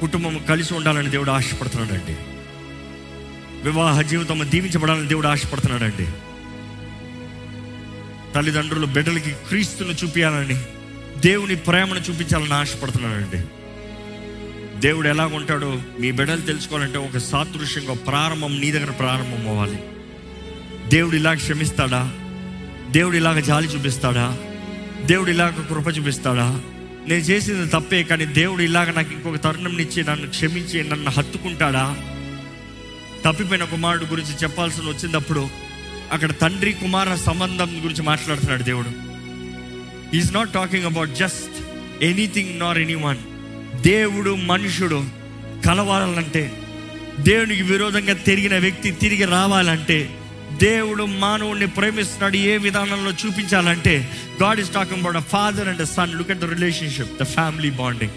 కుటుంబం 0.00 0.38
కలిసి 0.48 0.74
ఉండాలని 0.74 1.10
దేవుడు 1.10 1.30
ఆశపడుతున్నాడండి. 1.30 2.16
వివాహ 3.64 4.02
జీవితం 4.02 4.46
దీవించబడాలని 4.50 5.08
దేవుడు 5.08 5.28
ఆశపడుతున్నాడండి. 5.28 6.06
తల్లిదండ్రులు 8.34 8.86
బిడ్డలకి 8.86 9.30
క్రీస్తును 9.30 9.92
చూపించాలని 9.92 10.62
దేవుని 11.20 11.56
ప్రేమను 11.56 11.98
చూపించాలని 11.98 12.54
ఆశపడుతున్నాడండి. 12.54 13.44
దేవుడు 14.80 15.08
ఎలా 15.08 15.26
ఉంటాడో 15.26 15.82
మీ 16.00 16.10
బిడ్డలు 16.10 16.40
తెలుసుకోవాలంటే 16.40 16.98
ఒక 16.98 17.16
సాదృశ్యంగా 17.16 17.94
ప్రారంభం 17.94 18.60
నీ 18.60 18.70
దగ్గర 18.70 18.90
ప్రారంభం 18.90 19.48
అవ్వాలి. 19.48 19.78
దేవుడు 20.88 21.16
ఇలా 21.16 21.34
క్షమిస్తాడా? 21.34 22.12
దేవుడు 22.90 23.16
ఇలాగ 23.16 23.40
జాలి 23.40 23.68
చూపిస్తాడా? 23.68 24.38
దేవుడు 25.04 25.30
ఇలాగ 25.30 25.50
కృప 25.50 25.98
చూపిస్తాడా? 25.98 26.60
నేను 27.08 27.20
చేసింది 27.20 27.68
తప్పే 27.68 28.02
కానీ 28.02 28.24
దేవుడు 28.24 28.62
ఇలాగ 28.62 28.90
నాకు 28.90 29.12
ఇంకొక 29.12 29.36
తరుణం 29.36 29.78
ఇచ్చి 29.78 30.04
నన్ను 30.04 30.28
క్షమించి 30.28 30.88
నన్ను 30.88 31.10
హత్తుకుంటాడా? 31.10 31.96
తప్పిపోయిన 33.24 33.64
కుమారుడు 33.64 34.04
గురించి 34.04 34.32
చెప్పాల్సి 34.42 34.80
వచ్చినప్పుడు 34.80 35.48
అక్కడ 36.12 36.30
తండ్రి 36.30 36.72
కుమార 36.72 37.14
సంబంధం 37.14 37.80
గురించి 37.84 38.02
మాట్లాడుతున్నాడు 38.02 38.62
దేవుడు. 38.62 38.90
Is 40.16 40.34
not 40.34 40.52
talking 40.52 40.84
about 40.84 41.10
just 41.10 41.64
anything 42.04 42.60
nor 42.60 42.78
anyone 42.94 43.16
దేవుడు 43.82 44.34
మనుషుడు 44.34 45.04
కలవాలంటే 45.66 46.52
దేవునికి 47.20 47.62
విరోధంగా 47.62 48.14
తిరిగిన 48.14 48.58
వ్యక్తి 48.58 48.90
తిరిగి 48.90 49.24
రావాలంటే 49.24 50.18
దేవుడు 50.52 51.04
మానవుడిని 51.04 51.66
ప్రేమిస్తున్నాడు 51.66 52.36
ఏ 52.36 52.56
విధానంలో 52.56 53.10
చూపించాలంటే 53.10 54.10
God 54.42 54.60
is 54.60 54.70
talking 54.70 55.00
about 55.00 55.16
a 55.16 55.20
father 55.20 55.68
and 55.68 55.88
son 55.88 56.14
look 56.14 56.30
at 56.30 56.38
the 56.38 56.44
relationship 56.44 57.20
the 57.20 57.24
family 57.24 57.70
bonding 57.70 58.12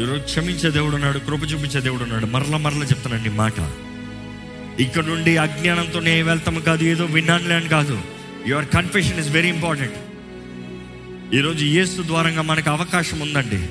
ఈరోజు 0.00 0.20
క్షమించే 0.20 0.70
దేవుడు 0.70 0.94
ఉన్నాడు 0.94 1.18
కృప 1.18 1.42
చూపించే 1.42 1.80
దేవుడు 1.80 2.02
ఉన్నాడు. 2.02 2.26
మరల 2.26 2.56
మరల 2.56 2.82
చెప్తానండి 2.82 3.28
మాట. 3.28 3.72
ఇక్కడ 4.80 5.04
నుండి 5.04 5.36
అజ్ఞానంతో 5.36 6.00
నేను 6.00 6.24
వెళ్తాము 6.24 6.60
కాదు 6.60 6.84
ఏదో 6.84 7.04
విన్నానులే 7.04 7.54
అని 7.54 7.68
కాదు. 7.68 8.00
Your 8.46 8.68
confession 8.68 9.18
is 9.18 9.28
very 9.28 9.48
important 9.48 9.94
ఈరోజు 11.34 11.64
ఏసు 11.64 12.02
ద్వారంగా 12.02 12.42
మనకు 12.42 12.70
అవకాశం 12.70 13.20
ఉందండి. 13.20 13.68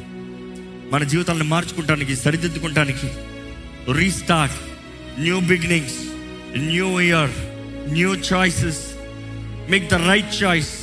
మన 0.92 1.04
జీవితాలను 1.04 1.44
మార్చుకుంటానికి 1.44 2.16
సరిదిద్దుకుంటానికి. 2.16 3.10
Restart 3.94 4.56
new 5.22 5.40
beginnings 5.40 6.00
new 6.58 7.00
year 7.00 7.30
new 7.92 8.16
choices 8.16 8.80
make 9.72 9.90
the 9.90 9.94
right 9.94 10.44
choice 10.44 10.74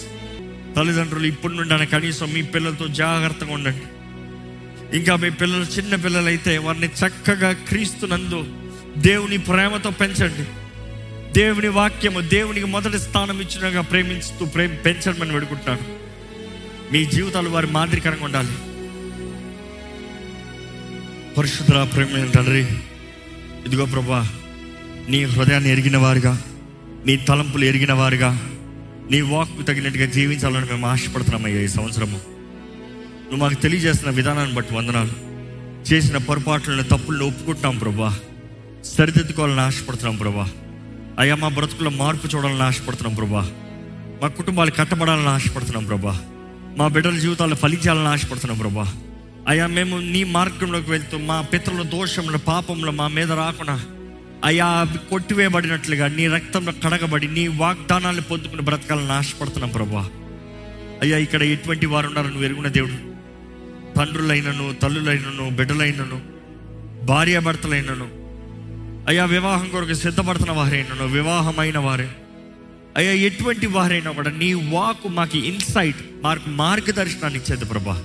తల్లిదండ్రులు 0.77 1.27
ఇప్పుడు 1.27 1.53
నుండి 1.53 1.87
కనీసం 1.87 2.33
మీ 2.33 2.43
పిల్లలతో 2.43 2.87
జాగ్రత్తగా 2.87 3.53
ఉండండి. 3.53 3.85
ఇంకా 4.97 5.17
మీ 5.17 5.31
పిల్లలు 5.31 5.65
చిన్న 5.65 5.95
పిల్లలు 5.95 6.27
అయితే 6.27 6.59
వారిని 6.59 6.87
చక్కగా 6.87 7.53
క్రీస్తునందు 7.53 8.47
దేవుని 8.99 9.39
ప్రేమతో 9.39 9.91
పెంచండి. 9.91 10.45
దేవుని 11.33 11.69
వాక్యము 11.69 12.21
దేవునికి 12.21 12.67
మొదటి 12.67 12.99
స్థానం 12.99 13.41
ఇచ్చినగా 13.41 13.81
ప్రేమించుతూ 13.81 14.45
ప్రేమ 14.45 14.75
పెంచమని 14.75 15.33
పెడుకుంటాను 15.33 15.79
మీ 16.93 17.05
జీవితాలు 17.05 17.49
వారి 17.49 17.67
మాదిరికరంగా 17.67 18.25
ఉండాలి. 18.25 18.53
పరిశుద్ధ 21.35 21.71
ప్రేమ 21.71 22.31
తండ్రి 22.31 22.67
ఇదిగో 23.67 23.85
ప్రభా 23.85 24.29
నీ 25.09 25.25
హృదయాన్ని 25.25 25.71
ఎరిగిన 25.71 25.97
వారుగా 25.97 26.43
నీ 27.07 27.17
తలంపులు 27.17 27.65
ఎరిగిన 27.65 27.93
వారుగా 27.93 28.51
నీ 29.11 29.21
వాక్కు 29.21 29.63
తగినట్టుగా 29.63 30.07
జీవించాలని 30.07 30.67
మేము 30.67 30.87
ఆశపడుతున్నామయ్యా 30.87 31.61
ఈ 31.61 31.69
సంవత్సరము. 31.69 32.21
నువ్వు 33.23 33.37
మాకు 33.37 33.55
తెలియజేస్తున్న 33.55 34.15
విధానాన్ని 34.15 34.57
బట్టి 34.57 34.75
వందనాలు. 34.75 35.13
చేసిన 35.95 36.17
పొరపాట్లను 36.17 36.83
తప్పులను 36.83 37.27
ఒప్పుకుంటున్నాం 37.27 37.79
ప్రభా. 37.79 38.19
సరిదిద్దుకోవాలని 38.97 39.61
ఆశపడుతున్నాం 39.61 40.17
ప్రభా. 40.17 40.49
అయ్యా 41.19 41.35
మా 41.35 41.49
బ్రతుకులో 41.49 41.91
మార్పు 41.91 42.37
చూడాలని 42.37 42.63
ఆశపడుతున్నాం 42.63 43.15
ప్రభా. 43.15 43.51
మా 44.23 44.29
కుటుంబాలు 44.29 44.71
కట్టబడాలని 44.71 45.29
ఆశపడుతున్నాం 45.29 45.85
ప్రభా. 45.85 46.21
మా 46.77 46.89
బిడ్డల 46.89 47.19
జీవితాలు 47.19 47.55
ఫలించాలని 47.55 48.09
ఆశపడుతున్నాం 48.09 48.59
ప్రభా. 48.59 48.93
అయ్యా 49.49 49.67
మేము 49.67 49.99
నీ 49.99 50.25
మార్గంలోకి 50.25 50.91
వెళ్తూ 50.91 51.19
మా 51.19 51.41
పితరుల 51.41 51.83
దోషంలో 51.83 52.39
పాపంలో 52.39 52.93
మా 52.93 53.09
మీద 53.09 53.33
రాకుండా 53.33 53.81
అయ్యా 54.45 54.87
కొట్టివేయబడినట్లుగా 55.11 56.09
నీ 56.09 56.29
రక్తంలో 56.29 56.73
కడగబడి 56.73 57.29
నీ 57.29 57.49
వాగ్దానాన్ని 57.49 58.23
పొందుకుని 58.23 58.63
బ్రతకాలని 58.63 59.13
ఆశపడుతున్నాం 59.13 59.71
ప్రభా. 59.71 60.09
అయ్యా 61.03 61.19
ఇక్కడ 61.19 61.43
ఎటువంటి 61.43 61.87
వారు 61.87 62.07
ఉన్నారు 62.07 62.27
నువ్వు 62.27 62.45
ఎరుగున 62.45 62.69
దేవుడు. 62.69 63.19
తండ్రులైనను 63.99 64.75
తల్లులైనను 64.83 65.51
బిడ్డలైనను 65.51 66.23
భార్యాభర్తలైనను 67.05 68.18
అయ్యా 69.09 69.25
వివాహం 69.25 69.69
కొరకు 69.69 69.95
సిద్ధపడుతున్న 69.95 70.53
వారైనను 70.53 71.07
వివాహమైన 71.07 71.79
వారే. 71.79 72.09
అయ్యా 72.97 73.13
ఎటువంటి 73.13 73.67
వారైనా 73.67 74.11
కూడా 74.11 74.31
నీ 74.31 74.55
వాకు 74.55 75.09
మాకు 75.09 75.39
ఇన్సైట్ 75.39 75.97
మాకు 76.23 76.49
మార్గదర్శనాన్ని 76.49 77.39
ఇచ్చేది 77.39 77.65
ప్రభా. 77.65 78.05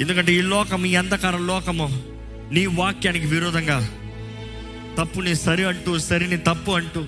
ఎందుకంటే 0.00 0.32
ఈ 0.32 0.40
లోకం 0.40 0.84
ఈ 0.86 0.94
అంధకార 0.94 1.36
లోకము 1.36 2.02
నీ 2.52 2.66
వాక్యానికి 2.66 3.26
విరోధంగా 3.26 3.88
తప్పుని 4.98 5.34
సరి 5.34 5.64
అంటూ 5.64 5.98
సరిని 5.98 6.36
తప్పు 6.36 6.70
అంటూ 6.70 7.04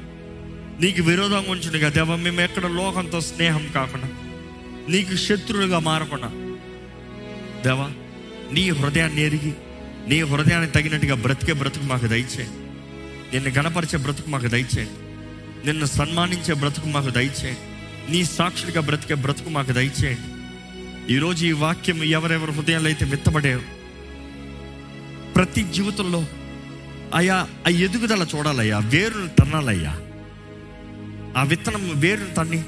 నీకు 0.80 1.02
విరోధంగా 1.02 1.50
ఉంచుండగా 1.50 1.88
దేవ 1.88 2.16
మేము 2.16 2.40
ఎక్కడ 2.40 2.66
లోకంతో 2.66 3.20
స్నేహం 3.20 3.66
కాకుండా 3.74 4.08
నీకు 4.88 5.16
శత్రువులుగా 5.16 5.78
మారకుండా 5.78 6.30
దేవా 7.62 7.88
నీ 8.52 8.70
హృదయాన్ని 8.70 9.22
ఎరిగి 9.22 9.52
నీ 10.08 10.20
హృదయాన్ని 10.20 10.70
తగినట్టుగా 10.70 11.14
బ్రతికే 11.14 11.52
బ్రతుకు 11.52 11.84
మాకు 11.84 12.06
దయచేయి. 12.06 12.48
నిన్ను 13.32 13.50
గణపరిచే 13.50 13.98
బ్రతుకు 13.98 14.30
మాకు 14.30 14.46
దయచేయండి 14.46 15.10
నిన్ను 15.66 15.86
సన్మానించే 15.86 16.54
బ్రతుకు 16.54 16.86
మాకు 16.86 17.10
దయచేయండి 17.10 17.70
నీ 18.12 18.24
సాక్షుడిగా 18.24 18.80
బ్రతికే 18.80 19.14
బ్రతుకు 19.14 19.50
మాకు 19.50 19.72
దయచేయండి 19.72 20.40
ఈరోజు 21.14 21.46
ఈ 21.46 21.52
వాక్యం 21.52 22.04
ఎవరెవరి 22.04 22.52
హృదయాలు 22.52 22.84
అయితే 22.84 23.04
విత్తబడే 23.04 23.58
ప్రతి 25.36 25.62
జీవితంలో 25.62 26.24
అయ్యా 27.14 27.48
ఆ 27.66 27.68
ఎదుగుదల 27.68 28.26
చూడాలయ్యా 28.36 28.78
వేరును 28.78 29.28
తన్నాలయ్యా. 29.28 30.00
ఆ 31.36 31.42
విత్తనం 31.42 31.92
వేరును 31.94 32.34
తన్ని. 32.34 32.64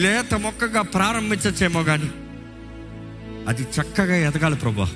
లేత 0.00 0.34
మొక్కగా 0.34 0.82
ప్రారంభించచ్చేమో 0.82 1.82
కానీ 1.82 2.10
అది 3.48 3.62
చక్కగా 3.62 4.16
ఎదగాలి 4.16 4.56
ప్రభా. 4.56 4.90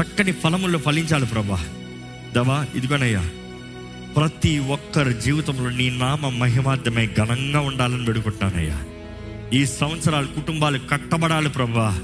చక్కని 0.00 0.32
ఫలములు 0.32 0.78
ఫలించాలి 0.78 1.26
ప్రభా. 1.26 1.64
దవా 2.34 2.66
ఇదిగోనయ్యా. 2.74 3.30
ప్రతి 4.16 4.58
ఒక్కరి 4.58 5.14
జీవితంలో 5.14 5.70
నీ 5.70 5.90
నామ 5.90 6.28
మహిమార్థమై 6.28 7.06
ఘనంగా 7.06 7.60
ఉండాలని 7.60 8.04
పెడుకుంటానయ్యా 8.04 8.84
ఈ 9.52 9.66
సంవత్సరాలు 9.66 10.26
కుటుంబాలు 10.26 10.78
కట్టబడాలి 10.78 11.48
ప్రభా. 11.48 11.98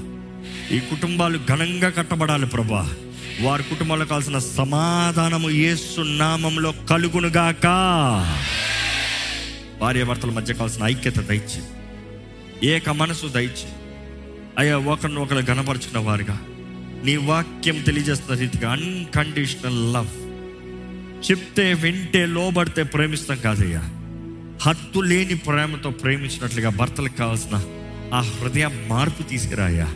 ఈ 0.71 0.79
కుటుంబాలు 0.79 1.39
ఘనంగా 1.49 1.89
కట్టబడాలి 1.89 2.45
ప్రభా. 2.45 2.93
వారి 3.41 3.63
కుటుంబాలకు 3.63 4.09
కావాల్సిన 4.09 4.39
సమాధానము 4.39 5.49
యేసు 5.49 6.01
నామంలో 6.01 6.71
కలుగునుగాక. 6.71 7.65
భార్యాభర్తల 9.81 10.29
మధ్య 10.29 10.53
కావాల్సిన 10.53 10.83
ఐక్యత 10.83 11.17
దయచి 11.17 11.61
ఏక 12.69 12.89
మనసు 12.89 13.27
దయచి 13.27 13.69
అయ్యా 14.57 14.77
ఒకరిని 14.77 15.19
ఒకరు 15.19 15.37
గణపరుచుకున్న 15.37 15.97
వారుగా. 15.97 16.39
నీ 17.05 17.15
వాక్యం 17.15 17.81
తెలియజేస్తున్న 17.81 18.39
రీతిగా. 18.39 18.71
అన్కండిషనల్ 18.71 19.93
లవ్ 19.93 20.13
చెప్తే 21.31 21.73
వింటే 21.73 22.25
లోబడితే 22.25 22.83
ప్రేమిస్తాం 22.83 23.37
కాదయ్యా. 23.37 23.83
హత్తు 24.61 24.99
లేని 24.99 25.35
ప్రేమతో 25.35 25.89
ప్రేమించినట్లుగా 25.89 26.69
భర్తలకు 26.69 27.17
కావాల్సిన 27.17 27.63
ఆ 28.13 28.19
హృదయ 28.21 28.69
మార్పు 28.87 29.23
తీసుకురాయా 29.23 29.87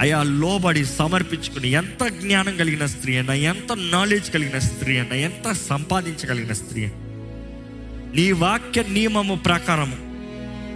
అయా 0.00 0.22
లోబడి 0.22 0.84
సమర్పించుకుని 0.84 1.70
ఎంత 1.70 2.08
జ్ఞానం 2.08 2.56
కలిగిన 2.56 2.86
స్త్రీ 2.86 3.16
అయినా 3.16 3.34
ఎంత 3.34 3.72
నాలెడ్జ్ 3.72 4.30
కలిగిన 4.30 4.58
స్త్రీ 4.58 4.98
అయినా 4.98 5.14
ఎంత 5.14 5.52
సంపాదించగలిగిన 5.52 6.52
స్త్రీ 6.52 6.86
నీ 8.14 8.32
వాక్య 8.32 8.82
నియమము 8.88 9.34
ప్రకారము 9.34 9.96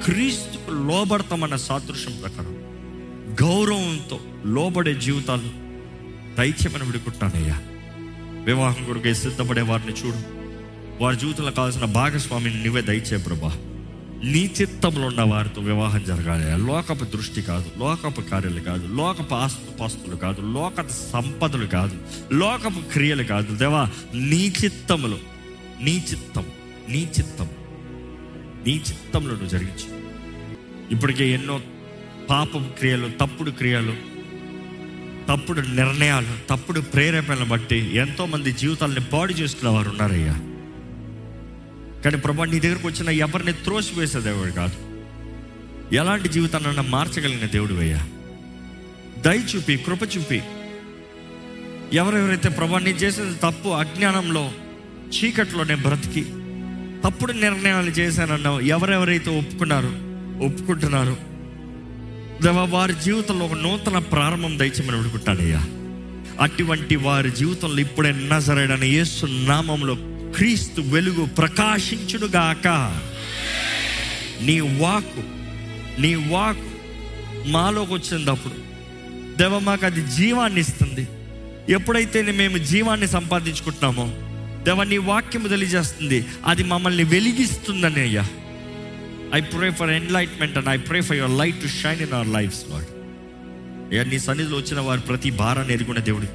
క్రీస్తుకు 0.04 0.70
లోబడతామన్న 0.70 1.56
సాదృశ్యం 1.56 2.20
ప్రకారం. 2.20 2.57
గౌరవంతో 3.42 4.20
లోబడే 4.44 4.94
జీవితాలు 4.94 5.50
దైత్యమని 6.36 6.84
విడుకుంటానయ్యా 6.84 7.60
వివాహం 8.44 8.84
కొరకే 8.84 9.14
సిద్ధపడే 9.14 9.62
వారిని 9.62 9.92
చూడు. 9.92 10.38
వారి 11.02 11.16
జీవితంలో 11.16 11.50
కావాల్సిన 11.50 11.84
భాగస్వామిని 11.84 12.64
నువ్వే 12.64 12.82
దయచే 12.82 13.16
ప్రభా. 13.16 13.56
నీ 14.24 14.50
చిత్తంలో 14.60 15.06
ఉన్న 15.06 15.22
వారితో 15.22 15.60
వివాహం 15.60 16.04
జరగాలి 16.04 16.66
లోకపు 16.66 17.04
దృష్టి 17.04 17.42
కాదు 17.42 17.70
లోకపు 17.78 18.20
కార్యాలు 18.20 18.60
కాదు 18.60 18.86
లోకపు 18.86 19.34
ఆస్తుపాస్తులు 19.34 20.16
కాదు 20.16 20.40
లోక 20.40 20.86
సంపదలు 20.86 21.66
కాదు 21.66 21.96
లోకపు 22.32 22.92
క్రియలు 22.92 23.22
కాదు. 23.22 23.56
దేవా 23.56 23.90
నీ 24.14 24.52
చిత్తములో 24.64 25.18
నీ 25.80 26.04
చిత్తం 26.12 26.44
నీ 26.88 27.08
చిత్తం 27.18 27.48
నీ 28.66 28.72
చిత్తంలో 28.72 29.30
నువ్వు 29.30 29.48
జరిగించు. 29.48 29.98
ఇప్పటికే 30.90 31.30
ఎన్నో 31.30 31.60
పాపపు 32.30 32.58
క్రియలు 32.58 33.10
తప్పుడు 33.20 33.50
క్రియలు 33.50 33.94
తప్పుడు 35.28 35.60
నిర్ణయాలు 35.60 36.48
తప్పుడు 36.50 36.80
ప్రేరేపణలు 36.80 37.44
బట్టి 37.44 37.96
ఎంతోమంది 37.96 38.52
జీవితాలని 38.52 39.00
పాడు 39.00 39.32
చేసుకున్న 39.32 39.68
వారు 39.68 39.88
ఉన్నారయ్యా. 39.88 40.32
కానీ 42.02 42.16
ప్రభా 42.16 42.44
నీ 42.44 42.60
దగ్గరకు 42.60 42.88
వచ్చిన 42.88 43.08
ఎవరిని 43.08 43.52
త్రోసివేసే 43.52 44.20
దేవుడు 44.20 44.50
కాదు. 44.50 44.72
ఎలాంటి 45.94 46.28
జీవితాన్ని 46.28 46.90
మార్చగలిగిన 46.90 47.46
దేవుడు 47.46 47.74
అయ్యా 47.74 48.08
దయ 49.18 49.38
చూపి 49.38 49.76
కృప 49.76 50.02
చూపి. 50.16 50.42
ఎవరెవరైతే 51.92 52.48
ప్రభా 52.48 52.78
నీ 52.78 52.90
చేసేది 52.90 53.34
తప్పు 53.34 53.68
అజ్ఞానంలో 53.68 54.52
చీకట్లోనే 55.08 55.74
బ్రతికి 55.74 56.24
తప్పుడు 57.04 57.32
నిర్ణయాలు 57.32 57.90
చేశానన్నావు 57.90 58.60
ఎవరెవరైతే 58.60 59.38
ఒప్పుకున్నారు 59.38 59.92
ఒప్పుకుంటున్నారు 60.44 61.27
వారి 62.46 62.94
జీవితంలో 63.04 63.46
ఒక 63.46 63.52
నూతన 63.52 63.98
ప్రారంభం 63.98 64.58
దయచేమని 64.58 64.98
అడుగుతానయ్యా 64.98 65.64
అటువంటి 66.40 66.96
వారి 66.96 67.30
జీవితంలో 67.30 67.80
ఇప్పుడే 67.80 68.12
నజరైన 68.12 68.84
యేసు 68.84 69.26
నామంలో 69.26 69.96
క్రీస్తు 70.32 70.80
వెలుగు 70.80 71.24
ప్రకాశించుడుగాక 71.24 72.68
నీ 74.40 74.60
వాక్ 74.60 75.20
నీ 76.00 76.14
వాక్ 76.14 76.58
మాలోకి 77.46 77.94
వచ్చినప్పుడు 77.94 78.54
దేవ 79.38 79.58
మాకు 79.58 79.86
అది 79.86 80.06
జీవాన్ని 80.06 80.60
ఇస్తుంది. 80.60 81.08
ఎప్పుడైతే 81.68 82.22
మేము 82.22 82.58
జీవాన్ని 82.58 83.08
సంపాదించుకుంటున్నామో 83.08 84.12
దేవ 84.64 84.82
నీ 84.82 84.96
వాక్యము 84.96 85.48
తెలియజేస్తుంది. 85.48 86.26
అది 86.46 86.64
మమ్మల్ని 86.64 87.04
వెలిగిస్తుందని 87.04 88.00
అయ్యా. 88.00 88.26
I 89.34 89.40
pray 89.40 89.70
for 89.70 89.90
enlightenment 89.90 90.58
and 90.58 90.68
I 90.68 90.76
pray 90.76 91.00
for 91.00 91.16
your 91.16 91.38
light 91.38 91.62
to 91.62 91.66
shine 91.66 92.00
in 92.00 92.12
our 92.12 92.28
lifes 92.28 92.70
Lord 92.70 92.84
అయ్యా 93.90 94.04
నీ 94.04 94.18
సన్నిధిలో 94.18 94.56
వచ్చిన 94.56 94.80
వారు 94.80 95.00
ప్రతి 95.00 95.30
భారాన్ని 95.30 95.74
ఎరుగున్న 95.74 96.00
దేవుడు 96.00 96.26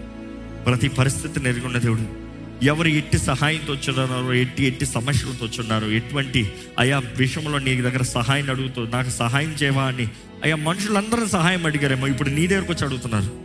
ప్రతి 0.63 0.87
పరిస్థితిని 0.87 1.49
ఎరుగున్న 1.49 1.77
దేవుడు. 1.77 2.23
ఎవరు 2.65 2.87
ఎట్టి 2.87 3.17
సహాయంతో 3.17 3.73
వచ్చున్నారో 3.73 4.33
ఎట్టి 4.33 4.65
ఎట్టి 4.65 4.85
సమస్యలతో 4.85 5.45
వచ్చున్నారు 5.45 5.85
ఎటువంటి 5.85 6.51
అయా 6.79 7.01
విషయంలో 7.17 7.59
నీ 7.59 7.81
దగ్గర 7.81 8.01
సహాయం 8.01 8.49
అడుగుతూ 8.49 8.85
నాకు 8.85 9.09
సహాయం 9.09 9.49
చేయవా 9.49 9.83
అని 9.83 10.07
అయ్యా 10.43 10.55
మనుషులందరూ 10.55 11.27
సహాయం 11.27 11.65
అడిగారేమో 11.65 12.07
ఇప్పుడు 12.07 12.29
నీ 12.29 12.47
దగ్గరకు 12.47 12.71
వచ్చి 12.73 12.85
అడుగుతున్నారు. 12.85 13.43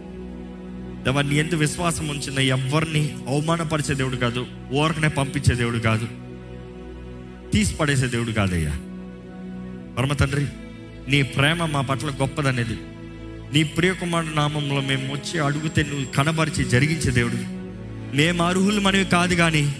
దేవా 1.04 1.22
నీ 1.22 1.36
ఎంత 1.36 1.54
విశ్వాసం 1.54 2.08
ఉంచిన 2.08 2.38
ఎవరిని 2.38 3.16
అవమానపరిచే 3.28 3.94
దేవుడు 3.94 4.16
కాదు 4.16 4.46
ఓరకనే 4.72 5.08
పంపించే 5.08 5.54
దేవుడు 5.54 5.78
కాదు 5.78 6.08
తీసి 7.52 7.74
పడేసే 7.74 8.06
దేవుడు 8.06 8.32
కాదయ్యా. 8.32 8.72
పరమ 9.98 10.12
తండ్రి 10.12 10.46
నీ 11.08 11.22
ప్రేమ 11.22 11.64
మా 11.64 11.80
పట్ల 11.80 12.06
గొప్పదనేది. 12.06 12.78
నీ 13.52 13.62
ప్రియకుమారుడు 13.62 14.34
నామంలో 14.34 14.80
మేము 14.80 15.12
వచ్చి 15.12 15.40
అడిగితే 15.40 15.82
నువ్వు 15.82 16.06
కనబరిచి 16.06 16.64
జరిగించే 16.64 17.10
దేవుడు. 17.10 17.34
మేము 18.16 18.42
అర్హులు 18.42 18.80
మనవి 18.80 19.04
కాదు 19.04 19.34
కానీ 19.34 19.76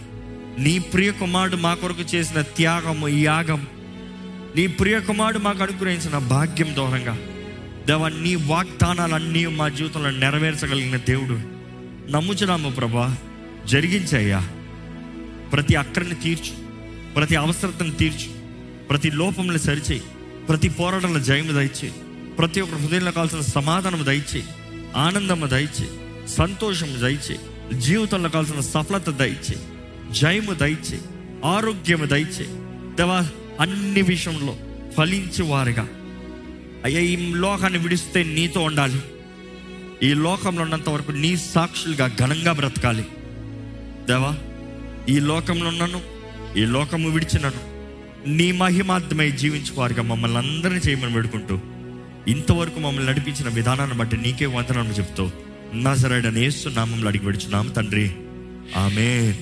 నీ 0.59 0.78
ప్రియకుమారుడు 0.78 1.57
మా 1.57 1.74
కొరకు 1.74 2.02
చేసిన 2.02 2.42
త్యాగము 2.42 3.09
యాగం 3.09 3.66
నీ 4.57 4.66
ప్రియకుమారుడు 4.66 5.38
మాకు 5.38 5.62
అనుగ్రహించిన 5.62 6.18
భాగ్యం 6.18 6.74
దూరంగా 6.74 7.18
దేవ 7.87 8.09
నీ 8.09 8.35
వాగ్దానాలన్నీ 8.35 9.46
మా 9.46 9.68
జీవితంలో 9.68 10.11
నెరవేర్చగలిగిన 10.11 10.96
దేవుడు. 10.96 11.40
నమ్ముచున్నాము 12.11 12.70
ప్రభా 12.70 13.16
జరిగించయ్యా. 13.66 14.48
ప్రతి 15.52 15.74
అక్కడిని 15.74 16.14
తీర్చు 16.14 16.52
ప్రతి 17.14 17.37
అవసరతను 17.37 17.90
తీర్చు. 17.90 18.38
ప్రతి 18.90 19.11
లోపంలో 19.11 19.59
సరిచేయి. 19.59 20.03
ప్రతి 20.48 20.68
పోరాటంలో 20.68 21.20
జయము 21.20 21.53
దయచేయి. 21.53 21.92
ప్రతి 22.38 22.61
ఒక్క 22.61 22.74
హృదయంలో 22.74 23.11
కావాల్సిన 23.11 23.40
సమాధానం 23.40 24.07
దయచేయి. 24.07 24.44
ఆనందము 24.96 25.46
దయచేయి. 25.46 25.90
సంతోషము 26.29 26.96
దయచేయి. 26.96 27.38
జీవితంలో 27.81 28.29
కావాల్సిన 28.29 28.61
సఫలత 28.61 29.11
దయచేయి. 29.11 29.59
జయము 30.11 30.55
దయచేయి. 30.55 31.01
ఆరోగ్యము 31.44 32.05
దయచేయి. 32.05 32.48
దేవా 32.96 33.27
అన్ని 33.61 34.03
విషయంలో 34.03 34.57
ఫలించివారిగా 34.96 35.88
అయ్యా 36.85 37.01
ఈ 37.01 37.16
లోకాన్ని 37.16 37.79
విడిస్తే 37.79 38.22
నీతో 38.22 38.61
ఉండాలి. 38.61 39.03
ఈ 40.03 40.14
లోకంలో 40.14 40.62
ఉన్నంత 40.62 40.88
వరకు 40.88 41.12
నీ 41.12 41.37
సాక్షులుగా 41.37 42.16
ఘనంగా 42.20 42.53
బ్రతకాలి. 42.53 43.07
దేవా 44.07 44.37
ఈ 45.09 45.20
లోకంలో 45.20 45.68
ఉన్నాను 45.68 46.01
ఈ 46.59 46.64
లోకము 46.64 47.11
విడిచినను. 47.11 47.67
నీ 48.29 48.53
మహిమార్థమై 48.53 49.31
జీవించువారుగా 49.31 50.03
మమ్మల్ని 50.03 50.38
అందరినీ 50.38 50.81
చేయమని 50.88 51.12
పెడుకుంటూ 51.12 51.61
ఇంతవరకు 52.29 52.81
మమ్మల్ని 52.81 53.12
నడిపించిన 53.12 53.49
విధానాన్ని 53.49 53.99
బట్టి 53.99 54.17
నీకే 54.17 54.47
వందనాలు 54.47 54.88
చెప్తూ 54.88 55.31
నజరడని 55.75 56.41
యేసు 56.41 56.69
నామంలో 56.69 57.09
అడిగి 57.09 57.25
పెడుచున్నాము 57.25 57.69
తండ్రి. 57.69 58.12
ఆమె 58.77 59.38